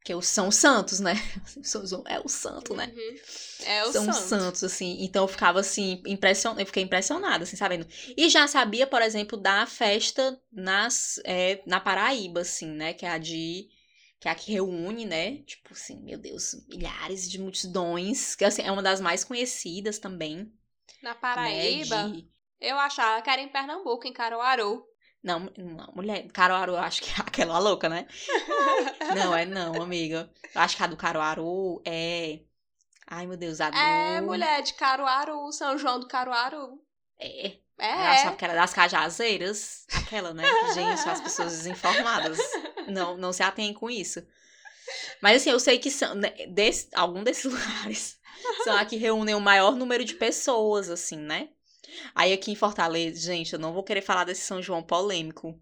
Que 0.04 0.20
são 0.22 0.50
santos, 0.50 0.98
né? 0.98 1.14
É 2.08 2.20
o 2.20 2.28
santo, 2.28 2.74
né? 2.74 2.92
Uhum. 2.92 3.16
É 3.64 3.84
o 3.84 3.92
são 3.92 4.04
santo. 4.12 4.28
santos, 4.28 4.64
assim. 4.64 4.98
Então 5.00 5.24
eu 5.24 5.28
ficava 5.28 5.60
assim, 5.60 6.02
impressionada, 6.06 6.60
eu 6.62 6.66
fiquei 6.66 6.82
impressionada, 6.82 7.44
assim, 7.44 7.56
sabendo. 7.56 7.86
E 8.16 8.28
já 8.28 8.46
sabia, 8.48 8.86
por 8.86 9.00
exemplo, 9.00 9.38
da 9.38 9.64
festa 9.66 10.40
nas, 10.50 11.20
é, 11.24 11.62
na 11.66 11.78
Paraíba, 11.78 12.40
assim, 12.40 12.66
né? 12.66 12.92
Que 12.92 13.06
é 13.06 13.10
a 13.10 13.18
de 13.18 13.68
que 14.22 14.28
é 14.28 14.30
a 14.30 14.36
que 14.36 14.52
reúne, 14.52 15.04
né? 15.04 15.38
Tipo 15.38 15.72
assim, 15.72 16.00
meu 16.00 16.16
Deus, 16.16 16.54
milhares 16.68 17.28
de 17.28 17.40
multidões, 17.40 18.36
que 18.36 18.44
assim, 18.44 18.62
é 18.62 18.70
uma 18.70 18.82
das 18.82 19.00
mais 19.00 19.24
conhecidas 19.24 19.98
também. 19.98 20.52
Na 21.02 21.14
Paraíba? 21.14 22.04
Né, 22.04 22.16
de... 22.16 22.32
Eu 22.60 22.78
achava 22.78 23.20
que 23.20 23.28
era 23.28 23.42
em 23.42 23.48
Pernambuco, 23.48 24.06
em 24.06 24.12
Caruaru. 24.12 24.86
Não, 25.22 25.50
não, 25.56 25.92
mulher, 25.94 26.26
Caruaru, 26.32 26.72
eu 26.72 26.78
acho 26.78 27.02
que 27.02 27.10
é 27.10 27.14
aquela 27.26 27.58
louca, 27.58 27.88
né? 27.88 28.06
não, 29.16 29.34
é 29.36 29.44
não, 29.44 29.82
amiga. 29.82 30.30
Eu 30.54 30.60
acho 30.60 30.76
que 30.76 30.82
a 30.82 30.86
do 30.86 30.96
Caruaru 30.96 31.82
é. 31.84 32.40
Ai, 33.06 33.26
meu 33.26 33.36
Deus, 33.36 33.60
a 33.60 33.70
do. 33.70 33.76
É, 33.76 34.20
mulher, 34.20 34.62
de 34.62 34.74
Caruaru, 34.74 35.52
São 35.52 35.76
João 35.76 36.00
do 36.00 36.08
Caruaru. 36.08 36.80
É. 37.18 37.62
É. 37.78 37.92
Eu 37.92 38.10
achava 38.10 38.36
que 38.36 38.44
era 38.44 38.54
das 38.54 38.72
Cajazeiras. 38.72 39.86
Aquela, 39.92 40.32
né? 40.32 40.44
Gente, 40.72 41.08
as 41.08 41.20
pessoas 41.20 41.52
desinformadas. 41.52 42.38
Não, 42.86 43.16
não 43.16 43.32
se 43.32 43.42
atêm 43.42 43.74
com 43.74 43.90
isso. 43.90 44.24
Mas 45.20 45.42
assim, 45.42 45.50
eu 45.50 45.58
sei 45.58 45.78
que 45.78 45.90
são. 45.90 46.14
Né, 46.14 46.30
desse, 46.48 46.88
algum 46.94 47.24
desses 47.24 47.44
lugares 47.50 48.20
são 48.64 48.76
a 48.76 48.84
que 48.84 48.96
reúnem 48.96 49.34
o 49.34 49.40
maior 49.40 49.76
número 49.76 50.04
de 50.04 50.14
pessoas, 50.14 50.90
assim, 50.90 51.16
né? 51.16 51.48
Aí 52.14 52.32
aqui 52.32 52.50
em 52.50 52.56
Fortaleza, 52.56 53.20
gente, 53.20 53.52
eu 53.52 53.58
não 53.58 53.72
vou 53.72 53.82
querer 53.82 54.00
falar 54.02 54.24
desse 54.24 54.42
São 54.42 54.62
João 54.62 54.82
polêmico. 54.82 55.58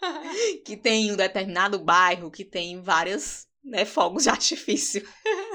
que 0.64 0.76
tem 0.76 1.12
um 1.12 1.16
determinado 1.16 1.78
bairro 1.78 2.30
que 2.30 2.44
tem 2.44 2.80
várias 2.80 3.48
né, 3.64 3.84
fogos 3.84 4.24
de 4.24 4.30
artifício. 4.30 5.06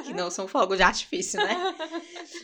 que 0.04 0.14
não 0.14 0.30
são 0.30 0.48
fogos 0.48 0.78
de 0.78 0.84
artifício, 0.84 1.40
né? 1.40 1.76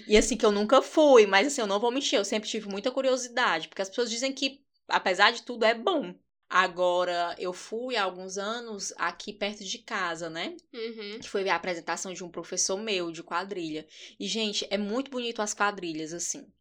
E 0.07 0.17
assim, 0.17 0.37
que 0.37 0.45
eu 0.45 0.51
nunca 0.51 0.81
fui, 0.81 1.25
mas 1.25 1.47
assim, 1.47 1.61
eu 1.61 1.67
não 1.67 1.79
vou 1.79 1.91
mentir, 1.91 2.17
eu 2.17 2.25
sempre 2.25 2.49
tive 2.49 2.67
muita 2.69 2.91
curiosidade, 2.91 3.67
porque 3.67 3.81
as 3.81 3.89
pessoas 3.89 4.09
dizem 4.09 4.31
que, 4.31 4.61
apesar 4.87 5.31
de 5.31 5.43
tudo, 5.43 5.65
é 5.65 5.73
bom. 5.73 6.13
Agora, 6.49 7.35
eu 7.37 7.53
fui 7.53 7.95
há 7.95 8.03
alguns 8.03 8.39
anos 8.39 8.91
aqui 8.97 9.31
perto 9.31 9.63
de 9.63 9.77
casa, 9.77 10.31
né? 10.31 10.57
Uhum. 10.73 11.19
Que 11.19 11.29
foi 11.29 11.47
a 11.47 11.55
apresentação 11.55 12.11
de 12.11 12.23
um 12.23 12.29
professor 12.29 12.75
meu 12.75 13.11
de 13.11 13.21
quadrilha. 13.21 13.85
E, 14.19 14.27
gente, 14.27 14.65
é 14.71 14.77
muito 14.77 15.11
bonito 15.11 15.43
as 15.43 15.53
quadrilhas, 15.53 16.11
assim. 16.11 16.51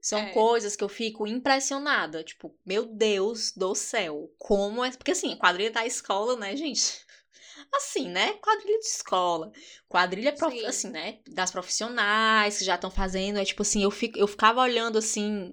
São 0.00 0.18
é. 0.18 0.30
coisas 0.30 0.74
que 0.74 0.82
eu 0.82 0.88
fico 0.88 1.26
impressionada. 1.26 2.24
Tipo, 2.24 2.58
meu 2.64 2.86
Deus 2.86 3.52
do 3.52 3.74
céu. 3.74 4.32
Como 4.38 4.82
é. 4.82 4.90
Porque, 4.92 5.10
assim, 5.10 5.36
quadrilha 5.36 5.70
da 5.70 5.86
escola, 5.86 6.36
né, 6.36 6.56
gente? 6.56 7.04
Assim, 7.72 8.08
né? 8.08 8.34
Quadrilha 8.34 8.78
de 8.78 8.86
escola. 8.86 9.52
Quadrilha, 9.88 10.32
prof... 10.32 10.64
assim, 10.64 10.90
né? 10.90 11.18
Das 11.28 11.50
profissionais 11.50 12.58
que 12.58 12.64
já 12.64 12.76
estão 12.76 12.90
fazendo. 12.90 13.38
É 13.38 13.44
tipo 13.44 13.62
assim, 13.62 13.82
eu, 13.82 13.90
fico, 13.90 14.18
eu 14.18 14.26
ficava 14.26 14.60
olhando, 14.60 14.98
assim, 14.98 15.52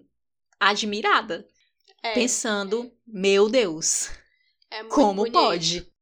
admirada. 0.59 1.47
É. 2.03 2.13
Pensando, 2.13 2.91
meu 3.05 3.49
Deus, 3.49 4.09
é 4.69 4.83
como 4.85 5.23
bonito. 5.23 5.33
pode? 5.33 5.93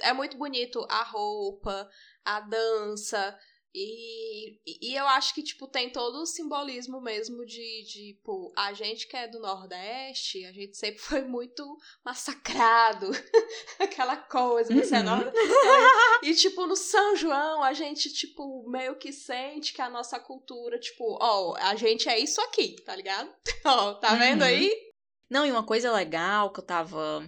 É 0.00 0.12
muito 0.12 0.36
bonito 0.36 0.84
a 0.90 1.02
roupa, 1.02 1.88
a 2.24 2.40
dança, 2.40 3.38
e, 3.74 4.60
e 4.66 4.94
eu 4.94 5.06
acho 5.08 5.34
que, 5.34 5.42
tipo, 5.42 5.66
tem 5.66 5.88
todo 5.88 6.20
o 6.20 6.26
simbolismo 6.26 7.00
mesmo 7.00 7.46
de, 7.46 7.82
de, 7.84 8.14
tipo, 8.14 8.52
a 8.54 8.74
gente 8.74 9.08
que 9.08 9.16
é 9.16 9.26
do 9.26 9.40
Nordeste, 9.40 10.44
a 10.44 10.52
gente 10.52 10.76
sempre 10.76 11.00
foi 11.00 11.22
muito 11.22 11.64
massacrado. 12.04 13.10
Aquela 13.80 14.16
coisa, 14.16 14.74
você 14.74 14.96
é 14.96 14.98
uhum. 14.98 15.04
Nordeste. 15.04 15.38
E, 16.22 16.34
tipo, 16.34 16.66
no 16.68 16.76
São 16.76 17.16
João, 17.16 17.64
a 17.64 17.72
gente, 17.72 18.12
tipo, 18.12 18.68
meio 18.68 18.94
que 18.94 19.12
sente 19.12 19.72
que 19.72 19.82
a 19.82 19.90
nossa 19.90 20.20
cultura, 20.20 20.78
tipo, 20.78 21.18
ó, 21.20 21.50
oh, 21.50 21.56
a 21.56 21.74
gente 21.74 22.08
é 22.08 22.16
isso 22.16 22.40
aqui, 22.42 22.76
tá 22.84 22.94
ligado? 22.94 23.28
Ó, 23.64 23.90
oh, 23.90 23.94
tá 23.94 24.14
vendo 24.14 24.42
uhum. 24.42 24.46
aí? 24.46 24.91
Não, 25.32 25.46
e 25.46 25.50
uma 25.50 25.64
coisa 25.64 25.90
legal 25.90 26.52
que 26.52 26.60
eu 26.60 26.62
tava 26.62 27.26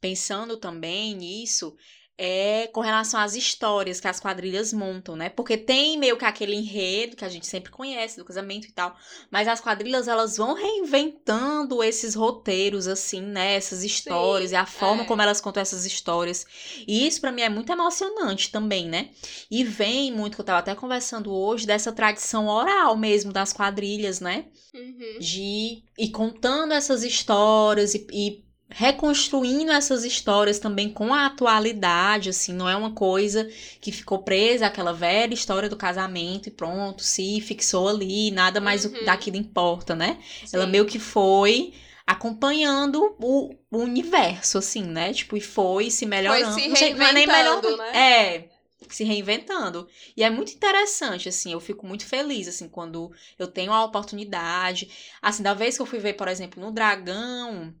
pensando 0.00 0.56
também 0.56 1.14
nisso 1.14 1.76
é 2.18 2.68
com 2.72 2.80
relação 2.80 3.20
às 3.20 3.34
histórias 3.34 4.00
que 4.00 4.08
as 4.08 4.18
quadrilhas 4.18 4.72
montam, 4.72 5.14
né? 5.14 5.28
Porque 5.28 5.56
tem 5.56 5.98
meio 5.98 6.16
que 6.16 6.24
aquele 6.24 6.54
enredo 6.54 7.16
que 7.16 7.24
a 7.24 7.28
gente 7.28 7.46
sempre 7.46 7.70
conhece 7.70 8.16
do 8.16 8.24
casamento 8.24 8.66
e 8.66 8.72
tal, 8.72 8.96
mas 9.30 9.46
as 9.46 9.60
quadrilhas 9.60 10.08
elas 10.08 10.36
vão 10.36 10.54
reinventando 10.54 11.82
esses 11.82 12.14
roteiros 12.14 12.88
assim, 12.88 13.20
né? 13.20 13.54
Essas 13.54 13.84
histórias 13.84 14.50
Sim, 14.50 14.56
e 14.56 14.58
a 14.58 14.64
forma 14.64 15.02
é. 15.02 15.06
como 15.06 15.20
elas 15.20 15.40
contam 15.40 15.60
essas 15.60 15.84
histórias. 15.84 16.46
E 16.86 17.06
isso 17.06 17.20
para 17.20 17.32
mim 17.32 17.42
é 17.42 17.50
muito 17.50 17.70
emocionante 17.70 18.50
também, 18.50 18.88
né? 18.88 19.10
E 19.50 19.62
vem 19.62 20.10
muito 20.10 20.36
que 20.36 20.40
eu 20.40 20.46
tava 20.46 20.60
até 20.60 20.74
conversando 20.74 21.30
hoje 21.32 21.66
dessa 21.66 21.92
tradição 21.92 22.48
oral 22.48 22.96
mesmo 22.96 23.30
das 23.30 23.52
quadrilhas, 23.52 24.20
né? 24.20 24.46
Uhum. 24.74 25.18
De 25.20 25.82
ir 25.98 26.10
contando 26.10 26.72
essas 26.72 27.02
histórias 27.02 27.94
e, 27.94 28.06
e 28.10 28.45
reconstruindo 28.68 29.70
essas 29.70 30.04
histórias 30.04 30.58
também 30.58 30.90
com 30.90 31.14
a 31.14 31.26
atualidade, 31.26 32.30
assim, 32.30 32.52
não 32.52 32.68
é 32.68 32.76
uma 32.76 32.92
coisa 32.92 33.48
que 33.80 33.92
ficou 33.92 34.18
presa 34.18 34.66
àquela 34.66 34.92
velha 34.92 35.34
história 35.34 35.68
do 35.68 35.76
casamento 35.76 36.48
e 36.48 36.52
pronto, 36.52 37.02
se 37.02 37.40
fixou 37.40 37.88
ali, 37.88 38.30
nada 38.30 38.60
mais 38.60 38.84
uhum. 38.84 39.04
daquilo 39.04 39.36
importa, 39.36 39.94
né? 39.94 40.18
Sim. 40.44 40.56
Ela 40.56 40.66
meio 40.66 40.84
que 40.84 40.98
foi 40.98 41.74
acompanhando 42.06 43.16
o, 43.20 43.54
o, 43.70 43.78
universo, 43.78 44.58
assim, 44.58 44.82
né? 44.82 45.12
Tipo, 45.12 45.36
e 45.36 45.40
foi 45.40 45.90
se 45.90 46.06
melhorando. 46.06 46.52
Foi 46.52 46.62
se 46.62 46.68
não 46.68 46.76
sei, 46.76 46.94
não 46.94 47.06
é 47.06 47.12
nem 47.12 47.26
melhor, 47.26 47.62
né? 47.62 47.96
É, 47.96 48.48
se 48.88 49.04
reinventando. 49.04 49.88
E 50.16 50.22
é 50.22 50.30
muito 50.30 50.52
interessante, 50.52 51.28
assim, 51.28 51.52
eu 51.52 51.60
fico 51.60 51.86
muito 51.86 52.04
feliz, 52.04 52.46
assim, 52.48 52.68
quando 52.68 53.12
eu 53.38 53.46
tenho 53.46 53.72
a 53.72 53.84
oportunidade. 53.84 54.90
Assim, 55.22 55.42
da 55.42 55.54
vez 55.54 55.76
que 55.76 55.82
eu 55.82 55.86
fui 55.86 55.98
ver, 55.98 56.14
por 56.14 56.28
exemplo, 56.28 56.62
no 56.62 56.70
Dragão 56.70 57.74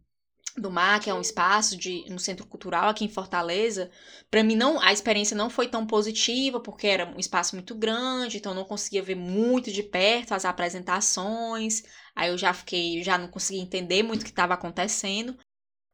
do 0.60 0.70
Mar, 0.70 1.00
que 1.00 1.10
é 1.10 1.14
um 1.14 1.20
espaço 1.20 1.76
de 1.76 2.04
um 2.10 2.18
centro 2.18 2.46
cultural 2.46 2.88
aqui 2.88 3.04
em 3.04 3.08
Fortaleza, 3.08 3.90
para 4.30 4.42
mim 4.42 4.56
não 4.56 4.80
a 4.80 4.92
experiência 4.92 5.36
não 5.36 5.50
foi 5.50 5.68
tão 5.68 5.86
positiva 5.86 6.60
porque 6.60 6.86
era 6.86 7.06
um 7.06 7.18
espaço 7.18 7.54
muito 7.56 7.74
grande, 7.74 8.38
então 8.38 8.54
não 8.54 8.64
conseguia 8.64 9.02
ver 9.02 9.14
muito 9.16 9.70
de 9.70 9.82
perto 9.82 10.32
as 10.34 10.44
apresentações. 10.44 11.82
Aí 12.14 12.30
eu 12.30 12.38
já 12.38 12.52
fiquei, 12.54 13.02
já 13.02 13.18
não 13.18 13.28
conseguia 13.28 13.62
entender 13.62 14.02
muito 14.02 14.22
o 14.22 14.24
que 14.24 14.30
estava 14.30 14.54
acontecendo. 14.54 15.36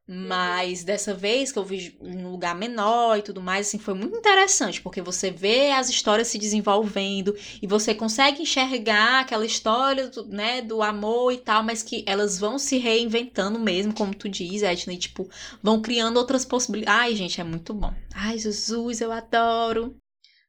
Mas 0.05 0.83
dessa 0.83 1.13
vez 1.13 1.51
que 1.51 1.57
eu 1.57 1.63
vi 1.63 1.97
um 2.01 2.29
lugar 2.29 2.53
menor 2.53 3.17
e 3.17 3.21
tudo 3.21 3.41
mais, 3.41 3.67
assim, 3.67 3.79
foi 3.79 3.93
muito 3.93 4.17
interessante, 4.17 4.81
porque 4.81 5.01
você 5.01 5.31
vê 5.31 5.71
as 5.71 5.89
histórias 5.89 6.27
se 6.27 6.37
desenvolvendo 6.37 7.33
e 7.61 7.67
você 7.67 7.95
consegue 7.95 8.41
enxergar 8.41 9.21
aquela 9.21 9.45
história, 9.45 10.09
do, 10.09 10.25
né, 10.27 10.61
do 10.61 10.81
amor 10.81 11.31
e 11.31 11.37
tal, 11.37 11.63
mas 11.63 11.81
que 11.81 12.03
elas 12.05 12.37
vão 12.37 12.59
se 12.59 12.77
reinventando 12.77 13.57
mesmo, 13.57 13.93
como 13.93 14.13
tu 14.13 14.27
diz, 14.27 14.61
Edna, 14.61 14.93
e 14.93 14.97
tipo, 14.97 15.29
vão 15.61 15.81
criando 15.81 16.17
outras 16.17 16.43
possibilidades. 16.43 17.01
Ai, 17.01 17.15
gente, 17.15 17.39
é 17.39 17.43
muito 17.43 17.73
bom. 17.73 17.93
Ai, 18.13 18.37
Jesus, 18.37 18.99
eu 18.99 19.11
adoro. 19.11 19.95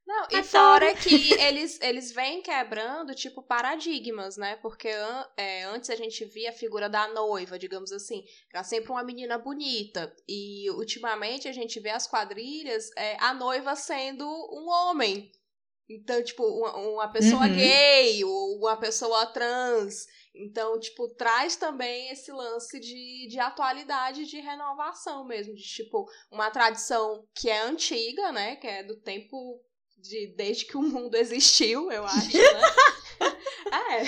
Não, 0.06 0.26
e 0.30 0.42
fora 0.42 0.94
que 0.94 1.32
eles, 1.40 1.80
eles 1.80 2.12
vêm 2.12 2.42
quebrando, 2.42 3.14
tipo, 3.14 3.42
paradigmas, 3.42 4.36
né? 4.36 4.56
Porque 4.56 4.88
é, 5.36 5.64
antes 5.64 5.88
a 5.88 5.96
gente 5.96 6.24
via 6.26 6.50
a 6.50 6.52
figura 6.52 6.90
da 6.90 7.08
noiva, 7.08 7.58
digamos 7.58 7.90
assim. 7.90 8.22
Era 8.52 8.62
sempre 8.62 8.90
uma 8.90 9.02
menina 9.02 9.38
bonita. 9.38 10.14
E 10.28 10.70
ultimamente 10.72 11.48
a 11.48 11.52
gente 11.52 11.80
vê 11.80 11.88
as 11.88 12.06
quadrilhas, 12.06 12.90
é, 12.96 13.16
a 13.18 13.32
noiva 13.32 13.74
sendo 13.74 14.26
um 14.26 14.68
homem. 14.68 15.32
Então, 15.88 16.22
tipo, 16.22 16.42
uma, 16.44 16.76
uma 16.76 17.08
pessoa 17.08 17.46
uhum. 17.46 17.54
gay 17.54 18.24
ou 18.24 18.58
uma 18.58 18.76
pessoa 18.76 19.26
trans. 19.26 20.06
Então, 20.34 20.78
tipo, 20.80 21.08
traz 21.14 21.56
também 21.56 22.10
esse 22.10 22.30
lance 22.30 22.78
de, 22.78 23.28
de 23.28 23.38
atualidade, 23.38 24.26
de 24.26 24.38
renovação 24.38 25.24
mesmo. 25.24 25.54
De, 25.54 25.62
tipo, 25.62 26.06
uma 26.30 26.50
tradição 26.50 27.26
que 27.34 27.48
é 27.48 27.62
antiga, 27.62 28.32
né? 28.32 28.56
Que 28.56 28.66
é 28.66 28.82
do 28.82 28.96
tempo 28.96 29.62
de 30.04 30.26
desde 30.36 30.66
que 30.66 30.76
o 30.76 30.82
mundo 30.82 31.14
existiu, 31.14 31.90
eu 31.90 32.04
acho, 32.04 32.36
né? 32.36 32.60
é. 33.72 34.02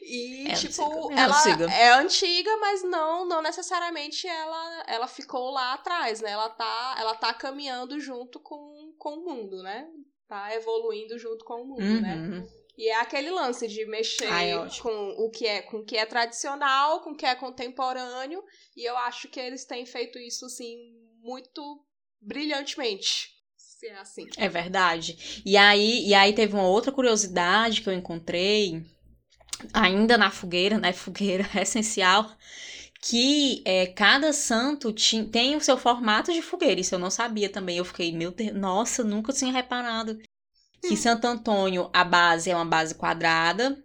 E, 0.00 0.48
é 0.48 0.54
tipo, 0.54 1.12
é 1.12 1.20
ela 1.20 1.38
antiga. 1.38 1.64
é 1.72 1.88
antiga, 1.94 2.56
mas 2.58 2.82
não 2.84 3.26
não 3.26 3.42
necessariamente 3.42 4.26
ela, 4.26 4.84
ela 4.86 5.08
ficou 5.08 5.50
lá 5.50 5.74
atrás, 5.74 6.20
né? 6.20 6.30
Ela 6.30 6.48
tá, 6.50 6.96
ela 6.98 7.14
tá 7.14 7.34
caminhando 7.34 7.98
junto 7.98 8.38
com, 8.38 8.94
com 8.96 9.14
o 9.14 9.24
mundo, 9.24 9.62
né? 9.62 9.88
Tá 10.28 10.54
evoluindo 10.54 11.18
junto 11.18 11.44
com 11.44 11.62
o 11.62 11.66
mundo, 11.66 12.00
né? 12.00 12.14
uhum. 12.14 12.40
né? 12.40 12.48
E 12.78 12.88
é 12.88 13.00
aquele 13.00 13.30
lance 13.30 13.66
de 13.66 13.86
mexer 13.86 14.30
Ai, 14.30 14.52
com 14.80 15.14
o 15.18 15.30
que 15.30 15.46
é 15.46 15.62
com 15.62 15.78
o 15.78 15.84
que 15.84 15.96
é 15.96 16.04
tradicional, 16.04 17.00
com 17.00 17.10
o 17.10 17.16
que 17.16 17.24
é 17.24 17.34
contemporâneo, 17.34 18.44
e 18.76 18.84
eu 18.88 18.96
acho 18.98 19.28
que 19.28 19.40
eles 19.40 19.64
têm 19.64 19.86
feito 19.86 20.18
isso 20.18 20.44
assim 20.44 20.76
muito 21.20 21.84
brilhantemente 22.20 23.35
se 23.76 23.86
é 23.88 23.98
assim. 23.98 24.26
É 24.38 24.48
verdade. 24.48 25.42
E 25.44 25.56
aí, 25.56 26.08
e 26.08 26.14
aí 26.14 26.32
teve 26.32 26.54
uma 26.54 26.66
outra 26.66 26.90
curiosidade 26.90 27.82
que 27.82 27.88
eu 27.88 27.92
encontrei, 27.92 28.82
ainda 29.72 30.16
na 30.16 30.30
fogueira, 30.30 30.78
né? 30.78 30.92
Fogueira 30.92 31.46
é 31.54 31.60
essencial. 31.62 32.34
Que 33.02 33.62
é, 33.64 33.86
cada 33.86 34.32
santo 34.32 34.92
tem 35.30 35.54
o 35.54 35.60
seu 35.60 35.76
formato 35.76 36.32
de 36.32 36.42
fogueira. 36.42 36.80
Isso 36.80 36.94
eu 36.94 36.98
não 36.98 37.10
sabia 37.10 37.48
também. 37.48 37.76
Eu 37.76 37.84
fiquei, 37.84 38.10
meu 38.12 38.32
Deus, 38.32 38.56
nossa, 38.56 39.04
nunca 39.04 39.32
tinha 39.32 39.52
reparado. 39.52 40.18
Que 40.82 40.94
hum. 40.94 40.96
Santo 40.96 41.26
Antônio, 41.26 41.90
a 41.92 42.02
base 42.02 42.50
é 42.50 42.56
uma 42.56 42.64
base 42.64 42.94
quadrada, 42.94 43.78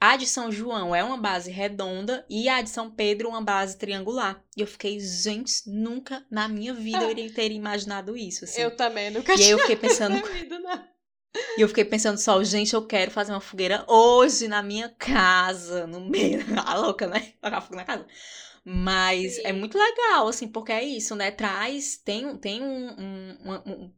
a 0.00 0.16
de 0.16 0.26
São 0.26 0.52
João 0.52 0.94
é 0.94 1.02
uma 1.02 1.16
base 1.16 1.50
redonda 1.50 2.24
e 2.28 2.48
a 2.48 2.60
de 2.60 2.70
São 2.70 2.90
Pedro 2.90 3.28
uma 3.28 3.42
base 3.42 3.76
triangular. 3.76 4.42
E 4.56 4.60
eu 4.60 4.66
fiquei, 4.66 5.00
gente, 5.00 5.62
nunca 5.66 6.24
na 6.30 6.48
minha 6.48 6.74
vida 6.74 7.04
eu 7.04 7.10
iria 7.10 7.32
ter 7.32 7.50
imaginado 7.52 8.16
isso. 8.16 8.44
Assim. 8.44 8.60
Eu 8.60 8.76
também 8.76 9.10
nunca 9.10 9.34
E 9.34 9.42
aí 9.42 9.50
eu 9.50 9.58
fiquei 9.58 9.76
pensando. 9.76 10.22
Vida, 10.28 10.58
não. 10.58 10.94
E 11.56 11.60
eu 11.60 11.68
fiquei 11.68 11.84
pensando 11.84 12.18
só, 12.18 12.42
gente, 12.44 12.74
eu 12.74 12.86
quero 12.86 13.10
fazer 13.10 13.32
uma 13.32 13.40
fogueira 13.40 13.84
hoje 13.88 14.46
na 14.46 14.62
minha 14.62 14.88
casa, 14.88 15.86
no 15.86 16.00
meio. 16.00 16.44
A 16.64 16.74
louca, 16.78 17.06
né? 17.06 17.32
Tocar 17.40 17.60
fogo 17.60 17.76
na 17.76 17.84
casa. 17.84 18.06
Mas 18.64 19.38
é 19.38 19.42
Sim. 19.42 19.46
é 19.48 19.52
muito 19.52 19.76
legal, 19.76 20.28
assim, 20.28 20.48
porque 20.48 20.72
é 20.72 20.82
isso, 20.82 21.14
né? 21.14 21.30
Traz, 21.30 21.96
tem, 21.98 22.36
tem 22.38 22.62
um, 22.62 22.88
um, 22.88 23.62
um, 23.66 23.92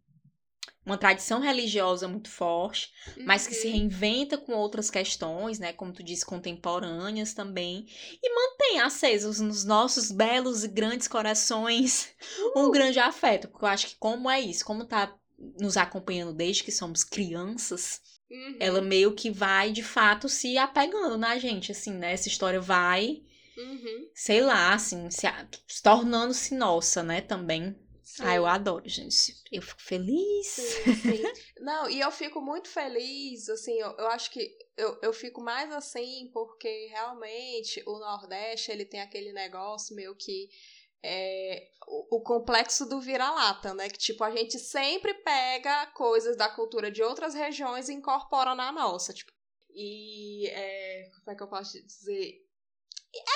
uma 0.86 0.96
tradição 0.96 1.40
religiosa 1.40 2.06
muito 2.06 2.30
forte, 2.30 2.92
uhum. 3.16 3.24
mas 3.26 3.44
que 3.44 3.54
se 3.54 3.66
uhum. 3.66 3.72
reinventa 3.72 4.38
com 4.38 4.52
outras 4.52 4.88
questões, 4.88 5.58
né, 5.58 5.72
como 5.72 5.92
tu 5.92 6.00
disse, 6.00 6.24
contemporâneas 6.24 7.34
também, 7.34 7.86
e 8.22 8.34
mantém 8.34 8.80
acesos 8.80 9.40
nos 9.40 9.64
nossos 9.64 10.12
belos 10.12 10.62
e 10.62 10.68
grandes 10.68 11.08
corações 11.08 12.10
um 12.56 12.70
grande 12.70 13.00
afeto, 13.00 13.48
porque 13.48 13.64
eu 13.64 13.68
acho 13.68 13.88
que 13.88 13.96
como 13.96 14.30
é 14.30 14.40
isso, 14.40 14.64
como 14.64 14.84
tá 14.84 15.12
nos 15.60 15.76
acompanhando 15.76 16.32
desde 16.32 16.62
que 16.62 16.72
somos 16.72 17.02
crianças, 17.02 18.00
uhum. 18.30 18.56
ela 18.60 18.80
meio 18.80 19.12
que 19.12 19.30
vai 19.30 19.72
de 19.72 19.82
fato 19.82 20.28
se 20.28 20.56
apegando 20.56 21.18
na 21.18 21.36
gente, 21.36 21.72
assim, 21.72 21.92
né? 21.92 22.12
Essa 22.12 22.28
história 22.28 22.60
vai, 22.60 23.22
uhum. 23.58 24.08
sei 24.14 24.40
lá, 24.40 24.72
assim, 24.72 25.10
se, 25.10 25.26
se 25.66 25.82
tornando-se 25.82 26.54
nossa, 26.54 27.02
né, 27.02 27.20
também. 27.20 27.76
Sim. 28.06 28.22
Ah, 28.24 28.36
eu 28.36 28.46
adoro, 28.46 28.88
gente. 28.88 29.34
Eu 29.50 29.60
fico 29.60 29.82
feliz. 29.82 30.46
Sim, 30.46 30.94
sim. 30.94 31.22
Não, 31.58 31.90
e 31.90 31.98
eu 31.98 32.10
fico 32.12 32.40
muito 32.40 32.68
feliz, 32.68 33.48
assim, 33.48 33.76
eu, 33.80 33.90
eu 33.98 34.06
acho 34.06 34.30
que 34.30 34.56
eu, 34.76 34.96
eu 35.02 35.12
fico 35.12 35.40
mais 35.40 35.72
assim 35.72 36.30
porque 36.32 36.86
realmente 36.86 37.82
o 37.84 37.98
Nordeste, 37.98 38.70
ele 38.70 38.84
tem 38.84 39.00
aquele 39.00 39.32
negócio 39.32 39.96
meio 39.96 40.14
que 40.14 40.48
é, 41.02 41.68
o, 41.84 42.18
o, 42.18 42.20
complexo 42.20 42.88
do 42.88 43.00
vira-lata, 43.00 43.74
né? 43.74 43.88
Que, 43.88 43.98
tipo, 43.98 44.22
a 44.22 44.30
gente 44.30 44.56
sempre 44.56 45.12
pega 45.12 45.86
coisas 45.88 46.36
da 46.36 46.48
cultura 46.48 46.92
de 46.92 47.02
outras 47.02 47.34
regiões 47.34 47.88
e 47.88 47.94
incorpora 47.94 48.54
na 48.54 48.70
nossa, 48.70 49.12
tipo. 49.12 49.32
E, 49.70 50.46
é, 50.46 51.10
como 51.18 51.30
é 51.32 51.34
que 51.34 51.42
eu 51.42 51.48
posso 51.48 51.84
dizer? 51.84 52.45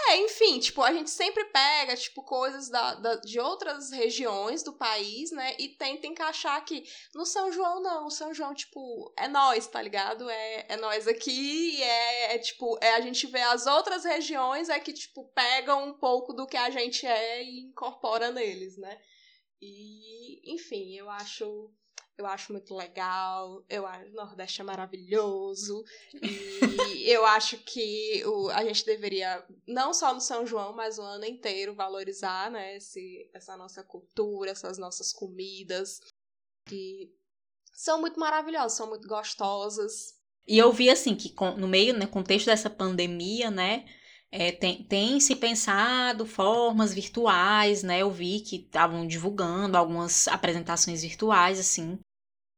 É, 0.08 0.16
enfim, 0.18 0.58
tipo, 0.58 0.82
a 0.82 0.92
gente 0.92 1.10
sempre 1.10 1.44
pega, 1.46 1.96
tipo, 1.96 2.22
coisas 2.22 2.68
da, 2.68 2.94
da, 2.94 3.14
de 3.16 3.38
outras 3.38 3.90
regiões 3.90 4.62
do 4.62 4.72
país, 4.72 5.30
né? 5.30 5.54
E 5.58 5.68
tenta 5.68 6.06
encaixar 6.06 6.56
aqui. 6.56 6.84
No 7.14 7.24
São 7.24 7.52
João, 7.52 7.82
não. 7.82 8.06
O 8.06 8.10
São 8.10 8.32
João, 8.34 8.54
tipo, 8.54 9.12
é 9.16 9.28
nós, 9.28 9.66
tá 9.66 9.80
ligado? 9.80 10.28
É, 10.28 10.66
é 10.70 10.76
nós 10.76 11.06
aqui, 11.06 11.82
é, 11.82 12.34
é 12.34 12.38
tipo, 12.38 12.78
é 12.80 12.94
a 12.94 13.00
gente 13.00 13.26
vê 13.26 13.40
as 13.42 13.66
outras 13.66 14.04
regiões, 14.04 14.68
é 14.68 14.78
que, 14.80 14.92
tipo, 14.92 15.30
pegam 15.32 15.88
um 15.88 15.94
pouco 15.98 16.32
do 16.32 16.46
que 16.46 16.56
a 16.56 16.70
gente 16.70 17.06
é 17.06 17.42
e 17.42 17.60
incorpora 17.60 18.30
neles, 18.30 18.76
né? 18.76 19.00
E, 19.62 20.54
enfim, 20.54 20.96
eu 20.96 21.10
acho 21.10 21.70
eu 22.20 22.26
acho 22.26 22.52
muito 22.52 22.74
legal, 22.74 23.64
eu 23.68 23.86
acho 23.86 24.10
o 24.10 24.12
Nordeste 24.12 24.60
é 24.60 24.64
maravilhoso 24.64 25.82
e 26.22 27.10
eu 27.10 27.24
acho 27.24 27.56
que 27.58 28.22
o, 28.26 28.50
a 28.50 28.62
gente 28.62 28.84
deveria, 28.84 29.44
não 29.66 29.94
só 29.94 30.12
no 30.12 30.20
São 30.20 30.46
João, 30.46 30.74
mas 30.74 30.98
o 30.98 31.02
ano 31.02 31.24
inteiro, 31.24 31.74
valorizar 31.74 32.50
né, 32.50 32.76
esse, 32.76 33.28
essa 33.32 33.56
nossa 33.56 33.82
cultura, 33.82 34.50
essas 34.50 34.76
nossas 34.76 35.12
comidas, 35.12 36.00
que 36.66 37.10
são 37.72 38.00
muito 38.00 38.20
maravilhosas, 38.20 38.74
são 38.74 38.88
muito 38.88 39.08
gostosas. 39.08 40.14
E 40.46 40.58
eu 40.58 40.70
vi 40.72 40.90
assim 40.90 41.16
que 41.16 41.34
no 41.56 41.66
meio, 41.66 41.94
no 41.98 42.06
contexto 42.06 42.46
dessa 42.46 42.68
pandemia, 42.68 43.50
né, 43.50 43.86
é, 44.32 44.52
tem, 44.52 44.84
tem 44.84 45.18
se 45.18 45.34
pensado 45.34 46.24
formas 46.24 46.94
virtuais, 46.94 47.82
né? 47.82 47.98
Eu 47.98 48.10
vi 48.10 48.40
que 48.40 48.56
estavam 48.56 49.06
divulgando 49.06 49.76
algumas 49.76 50.28
apresentações 50.28 51.02
virtuais, 51.02 51.58
assim. 51.58 51.98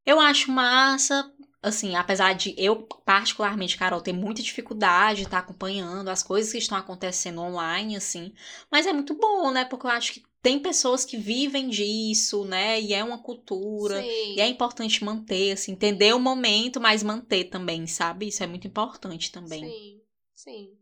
Eu 0.05 0.19
acho 0.21 0.51
massa, 0.51 1.33
assim, 1.62 1.95
apesar 1.95 2.35
de 2.35 2.55
eu, 2.59 2.83
particularmente, 3.05 3.77
Carol, 3.77 4.01
ter 4.01 4.12
muita 4.12 4.43
dificuldade 4.43 5.21
de 5.21 5.25
estar 5.27 5.38
tá 5.38 5.45
acompanhando 5.45 6.09
as 6.09 6.23
coisas 6.23 6.51
que 6.51 6.59
estão 6.59 6.77
acontecendo 6.77 7.41
online, 7.41 7.97
assim. 7.97 8.35
Mas 8.71 8.87
é 8.87 8.93
muito 8.93 9.15
bom, 9.15 9.51
né? 9.51 9.65
Porque 9.65 9.87
eu 9.87 9.91
acho 9.91 10.12
que 10.12 10.25
tem 10.43 10.59
pessoas 10.59 11.05
que 11.05 11.17
vivem 11.17 11.69
disso, 11.69 12.45
né? 12.45 12.81
E 12.81 12.93
é 12.93 13.05
uma 13.05 13.23
cultura. 13.23 14.03
Sim. 14.03 14.35
E 14.35 14.41
é 14.41 14.49
importante 14.49 15.05
manter, 15.05 15.53
assim, 15.53 15.73
entender 15.73 16.12
o 16.12 16.19
momento, 16.19 16.81
mas 16.81 17.05
manter 17.05 17.45
também, 17.45 17.87
sabe? 17.87 18.27
Isso 18.27 18.43
é 18.43 18.47
muito 18.47 18.67
importante 18.67 19.31
também. 19.31 19.61
Sim, 19.65 20.01
sim. 20.35 20.79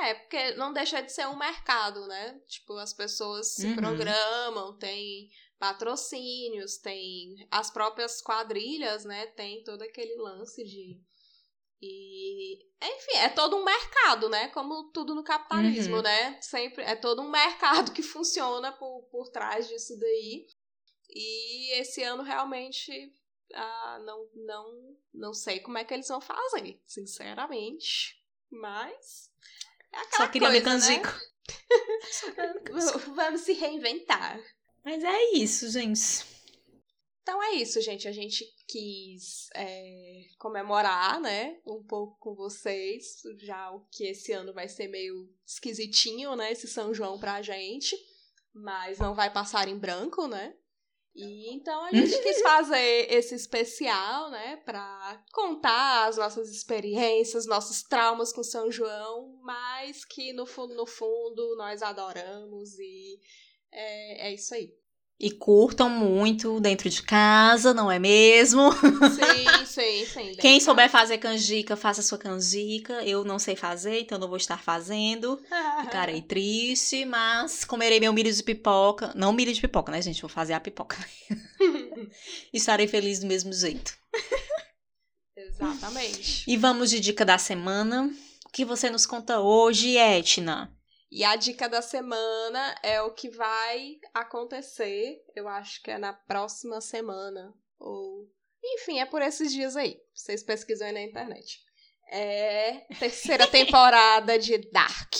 É, 0.00 0.14
porque 0.14 0.54
não 0.54 0.72
deixa 0.72 1.02
de 1.02 1.12
ser 1.12 1.26
um 1.28 1.36
mercado, 1.36 2.06
né? 2.06 2.40
Tipo, 2.48 2.78
as 2.78 2.94
pessoas 2.94 3.54
se 3.54 3.66
uhum. 3.66 3.76
programam, 3.76 4.76
tem 4.78 5.28
patrocínios, 5.62 6.76
tem 6.76 7.46
as 7.48 7.70
próprias 7.70 8.20
quadrilhas, 8.20 9.04
né? 9.04 9.28
Tem 9.28 9.62
todo 9.62 9.82
aquele 9.82 10.16
lance 10.16 10.64
de. 10.64 11.00
E, 11.80 12.66
enfim, 12.82 13.16
é 13.18 13.28
todo 13.28 13.54
um 13.54 13.64
mercado, 13.64 14.28
né? 14.28 14.48
Como 14.48 14.90
tudo 14.90 15.14
no 15.14 15.22
capitalismo, 15.22 15.96
uhum. 15.96 16.02
né? 16.02 16.42
Sempre 16.42 16.82
é 16.82 16.96
todo 16.96 17.22
um 17.22 17.30
mercado 17.30 17.92
que 17.92 18.02
funciona 18.02 18.72
por, 18.72 19.04
por 19.04 19.28
trás 19.28 19.68
disso 19.68 19.96
daí. 20.00 20.48
E 21.08 21.80
esse 21.80 22.02
ano 22.02 22.24
realmente 22.24 23.14
ah, 23.54 24.02
não, 24.04 24.28
não, 24.34 24.96
não 25.14 25.32
sei 25.32 25.60
como 25.60 25.78
é 25.78 25.84
que 25.84 25.94
eles 25.94 26.08
vão 26.08 26.20
fazer, 26.20 26.82
sinceramente. 26.84 28.20
Mas. 28.50 29.30
É 29.92 30.16
Só 30.16 30.26
queria 30.26 30.50
coisa, 30.50 30.76
me 30.76 30.96
né? 30.96 31.02
Vamos 33.14 33.42
se 33.42 33.52
reinventar. 33.52 34.40
Mas 34.84 35.02
é 35.04 35.32
isso, 35.34 35.70
gente. 35.70 36.24
Então 37.22 37.42
é 37.42 37.54
isso, 37.54 37.80
gente. 37.80 38.08
A 38.08 38.12
gente 38.12 38.44
quis 38.66 39.48
é, 39.54 40.22
comemorar, 40.38 41.20
né, 41.20 41.60
um 41.66 41.82
pouco 41.84 42.18
com 42.18 42.34
vocês, 42.34 43.22
já 43.38 43.70
o 43.70 43.86
que 43.90 44.04
esse 44.06 44.32
ano 44.32 44.52
vai 44.52 44.66
ser 44.68 44.88
meio 44.88 45.28
esquisitinho, 45.46 46.34
né, 46.34 46.50
esse 46.52 46.66
São 46.66 46.92
João 46.92 47.18
pra 47.18 47.42
gente. 47.42 47.96
mas 48.54 48.98
não 48.98 49.14
vai 49.14 49.32
passar 49.32 49.68
em 49.68 49.78
branco, 49.78 50.26
né? 50.26 50.54
E 51.14 51.54
então 51.54 51.84
a 51.84 51.92
gente 51.92 52.18
quis 52.22 52.40
fazer 52.42 53.12
esse 53.12 53.34
especial, 53.34 54.30
né, 54.30 54.56
para 54.56 55.24
contar 55.32 56.08
as 56.08 56.16
nossas 56.16 56.50
experiências, 56.50 57.46
nossos 57.46 57.82
traumas 57.82 58.32
com 58.32 58.42
São 58.42 58.70
João, 58.70 59.38
mas 59.42 60.04
que 60.04 60.32
no 60.32 60.46
fundo, 60.46 60.74
no 60.74 60.86
fundo, 60.86 61.54
nós 61.56 61.82
adoramos 61.82 62.78
e 62.78 63.20
é, 63.72 64.28
é 64.28 64.34
isso 64.34 64.54
aí. 64.54 64.70
E 65.18 65.30
curtam 65.30 65.88
muito 65.88 66.58
dentro 66.58 66.90
de 66.90 67.00
casa, 67.00 67.72
não 67.72 67.88
é 67.88 67.96
mesmo? 67.96 68.72
Sim, 68.72 69.62
sim, 69.66 70.04
sim. 70.04 70.34
Quem 70.40 70.58
souber 70.58 70.90
fazer 70.90 71.18
canjica, 71.18 71.76
faça 71.76 72.02
sua 72.02 72.18
canjica. 72.18 73.04
Eu 73.04 73.22
não 73.24 73.38
sei 73.38 73.54
fazer, 73.54 74.00
então 74.00 74.18
não 74.18 74.26
vou 74.26 74.36
estar 74.36 74.60
fazendo. 74.60 75.40
Ficarei 75.84 76.20
triste, 76.22 77.04
mas 77.04 77.64
comerei 77.64 78.00
meu 78.00 78.12
milho 78.12 78.32
de 78.32 78.42
pipoca. 78.42 79.12
Não 79.14 79.32
milho 79.32 79.52
de 79.52 79.60
pipoca, 79.60 79.92
né, 79.92 80.02
gente? 80.02 80.20
Vou 80.20 80.28
fazer 80.28 80.54
a 80.54 80.60
pipoca. 80.60 80.98
Estarei 82.52 82.88
feliz 82.88 83.20
do 83.20 83.26
mesmo 83.28 83.52
jeito. 83.52 83.96
Exatamente. 85.36 86.50
E 86.50 86.56
vamos 86.56 86.90
de 86.90 86.98
dica 86.98 87.24
da 87.24 87.38
semana. 87.38 88.12
O 88.44 88.48
que 88.50 88.64
você 88.64 88.90
nos 88.90 89.06
conta 89.06 89.38
hoje, 89.38 89.96
Etna? 89.96 90.76
E 91.14 91.24
a 91.24 91.36
dica 91.36 91.68
da 91.68 91.82
semana 91.82 92.74
é 92.82 93.02
o 93.02 93.10
que 93.10 93.28
vai 93.28 94.00
acontecer, 94.14 95.22
eu 95.36 95.46
acho 95.46 95.82
que 95.82 95.90
é 95.90 95.98
na 95.98 96.14
próxima 96.14 96.80
semana, 96.80 97.52
ou. 97.78 98.26
Enfim, 98.64 98.98
é 98.98 99.04
por 99.04 99.20
esses 99.20 99.52
dias 99.52 99.76
aí. 99.76 100.00
Vocês 100.14 100.42
pesquisam 100.42 100.86
aí 100.86 100.94
na 100.94 101.02
internet. 101.02 101.60
É 102.08 102.86
terceira 102.98 103.46
temporada 103.52 104.38
de 104.38 104.56
Dark. 104.72 105.12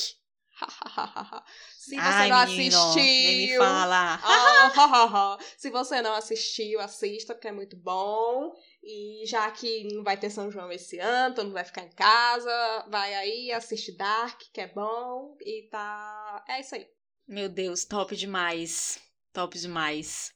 Se 1.76 1.96
você 1.96 2.00
Ai, 2.00 2.28
não 2.28 2.46
menino, 2.46 2.78
assistiu. 2.78 3.02
Nem 3.02 3.36
me 3.36 3.56
fala. 3.58 5.38
se 5.58 5.68
você 5.68 6.00
não 6.00 6.14
assistiu, 6.14 6.80
assista, 6.80 7.34
porque 7.34 7.48
é 7.48 7.52
muito 7.52 7.76
bom. 7.76 8.54
E 8.82 9.24
já 9.26 9.48
que 9.50 9.84
não 9.94 10.02
vai 10.02 10.16
ter 10.16 10.28
São 10.28 10.50
João 10.50 10.72
esse 10.72 10.98
ano, 10.98 11.34
todo 11.34 11.44
mundo 11.44 11.54
vai 11.54 11.64
ficar 11.64 11.84
em 11.84 11.90
casa, 11.90 12.86
vai 12.88 13.14
aí, 13.14 13.52
assiste 13.52 13.96
Dark, 13.96 14.40
que 14.52 14.60
é 14.60 14.66
bom, 14.66 15.36
e 15.40 15.68
tá. 15.70 16.44
É 16.48 16.60
isso 16.60 16.74
aí. 16.74 16.86
Meu 17.28 17.48
Deus, 17.48 17.84
top 17.84 18.16
demais. 18.16 19.00
Top 19.32 19.56
demais. 19.56 20.32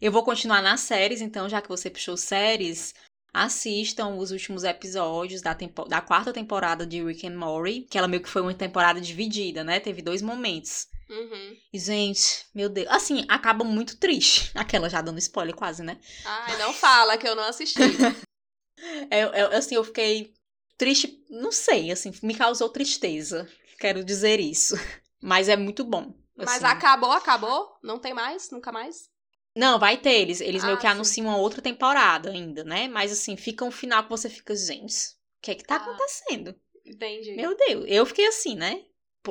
Eu 0.00 0.12
vou 0.12 0.22
continuar 0.22 0.62
nas 0.62 0.80
séries, 0.80 1.20
então, 1.20 1.48
já 1.48 1.60
que 1.60 1.68
você 1.68 1.90
puxou 1.90 2.16
séries, 2.16 2.94
assistam 3.32 4.16
os 4.16 4.30
últimos 4.30 4.62
episódios 4.62 5.42
da, 5.42 5.54
tempo... 5.54 5.84
da 5.86 6.00
quarta 6.00 6.32
temporada 6.32 6.86
de 6.86 7.02
Rick 7.02 7.26
and 7.26 7.36
Morty, 7.36 7.82
que 7.82 7.98
ela 7.98 8.08
meio 8.08 8.22
que 8.22 8.28
foi 8.28 8.42
uma 8.42 8.54
temporada 8.54 9.00
dividida, 9.00 9.64
né? 9.64 9.80
Teve 9.80 10.02
dois 10.02 10.22
momentos. 10.22 10.88
Uhum. 11.08 11.56
E, 11.72 11.78
gente, 11.78 12.46
meu 12.54 12.68
Deus. 12.68 12.88
Assim, 12.90 13.24
acaba 13.28 13.64
muito 13.64 13.96
triste. 13.96 14.50
Aquela 14.56 14.88
já 14.88 15.00
dando 15.00 15.18
spoiler 15.18 15.54
quase, 15.54 15.82
né? 15.82 15.98
Ai, 16.24 16.58
não 16.58 16.72
fala 16.72 17.16
que 17.16 17.28
eu 17.28 17.34
não 17.34 17.44
assisti. 17.44 17.80
é, 19.10 19.20
é, 19.20 19.56
assim, 19.56 19.74
eu 19.74 19.84
fiquei 19.84 20.34
triste. 20.76 21.24
Não 21.30 21.52
sei, 21.52 21.90
assim, 21.90 22.12
me 22.22 22.34
causou 22.34 22.68
tristeza. 22.68 23.48
Quero 23.78 24.04
dizer 24.04 24.40
isso. 24.40 24.74
Mas 25.22 25.48
é 25.48 25.56
muito 25.56 25.84
bom. 25.84 26.14
Assim. 26.36 26.44
Mas 26.44 26.64
acabou, 26.64 27.12
acabou? 27.12 27.78
Não 27.82 27.98
tem 27.98 28.12
mais? 28.12 28.50
Nunca 28.50 28.72
mais? 28.72 29.08
Não, 29.56 29.78
vai 29.78 29.96
ter. 29.96 30.20
Eles, 30.20 30.40
eles 30.40 30.62
ah, 30.62 30.66
meio 30.66 30.76
que 30.76 30.82
sim. 30.82 30.88
anunciam 30.88 31.26
uma 31.26 31.38
outra 31.38 31.62
temporada 31.62 32.30
ainda, 32.30 32.62
né? 32.62 32.88
Mas 32.88 33.10
assim, 33.10 33.36
fica 33.36 33.64
um 33.64 33.70
final 33.70 34.02
que 34.04 34.10
você 34.10 34.28
fica, 34.28 34.54
gente, 34.54 34.94
o 35.38 35.42
que 35.42 35.50
é 35.50 35.54
que 35.54 35.64
tá 35.64 35.76
ah, 35.76 35.78
acontecendo? 35.78 36.54
Entendi. 36.84 37.34
Meu 37.34 37.56
Deus, 37.56 37.84
eu 37.88 38.04
fiquei 38.04 38.26
assim, 38.26 38.54
né? 38.54 38.84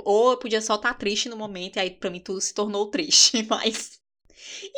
Ou 0.05 0.31
eu 0.31 0.38
podia 0.38 0.62
só 0.62 0.75
estar 0.75 0.93
tá 0.93 0.99
triste 0.99 1.29
no 1.29 1.38
momento 1.38 1.77
e 1.77 1.79
aí 1.79 1.91
pra 1.91 2.10
mim 2.10 2.19
tudo 2.19 2.41
se 2.41 2.53
tornou 2.53 2.89
triste, 2.89 3.43
mas. 3.49 4.01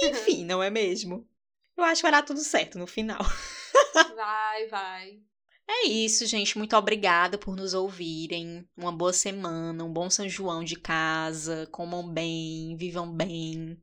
Enfim, 0.02 0.46
não 0.46 0.62
é 0.62 0.70
mesmo? 0.70 1.28
Eu 1.76 1.84
acho 1.84 1.98
que 1.98 2.04
vai 2.04 2.12
dar 2.12 2.24
tudo 2.24 2.40
certo 2.40 2.78
no 2.78 2.88
final. 2.88 3.20
Vai, 4.16 4.68
vai. 4.68 5.20
É 5.68 5.88
isso, 5.88 6.26
gente. 6.26 6.58
Muito 6.58 6.76
obrigada 6.76 7.38
por 7.38 7.56
nos 7.56 7.74
ouvirem. 7.74 8.68
Uma 8.76 8.92
boa 8.92 9.12
semana, 9.12 9.84
um 9.84 9.92
bom 9.92 10.10
São 10.10 10.28
João 10.28 10.64
de 10.64 10.76
casa. 10.76 11.68
Comam 11.72 12.08
bem, 12.08 12.76
vivam 12.78 13.12
bem. 13.12 13.80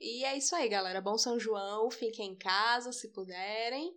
E 0.00 0.24
é 0.24 0.36
isso 0.36 0.54
aí, 0.54 0.68
galera. 0.68 1.00
Bom 1.00 1.18
São 1.18 1.38
João. 1.38 1.90
Fiquem 1.90 2.32
em 2.32 2.36
casa 2.36 2.92
se 2.92 3.08
puderem. 3.08 3.94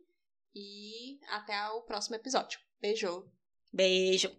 E 0.55 1.19
até 1.29 1.69
o 1.69 1.81
próximo 1.81 2.15
episódio. 2.15 2.59
Beijo. 2.81 3.29
Beijo. 3.71 4.35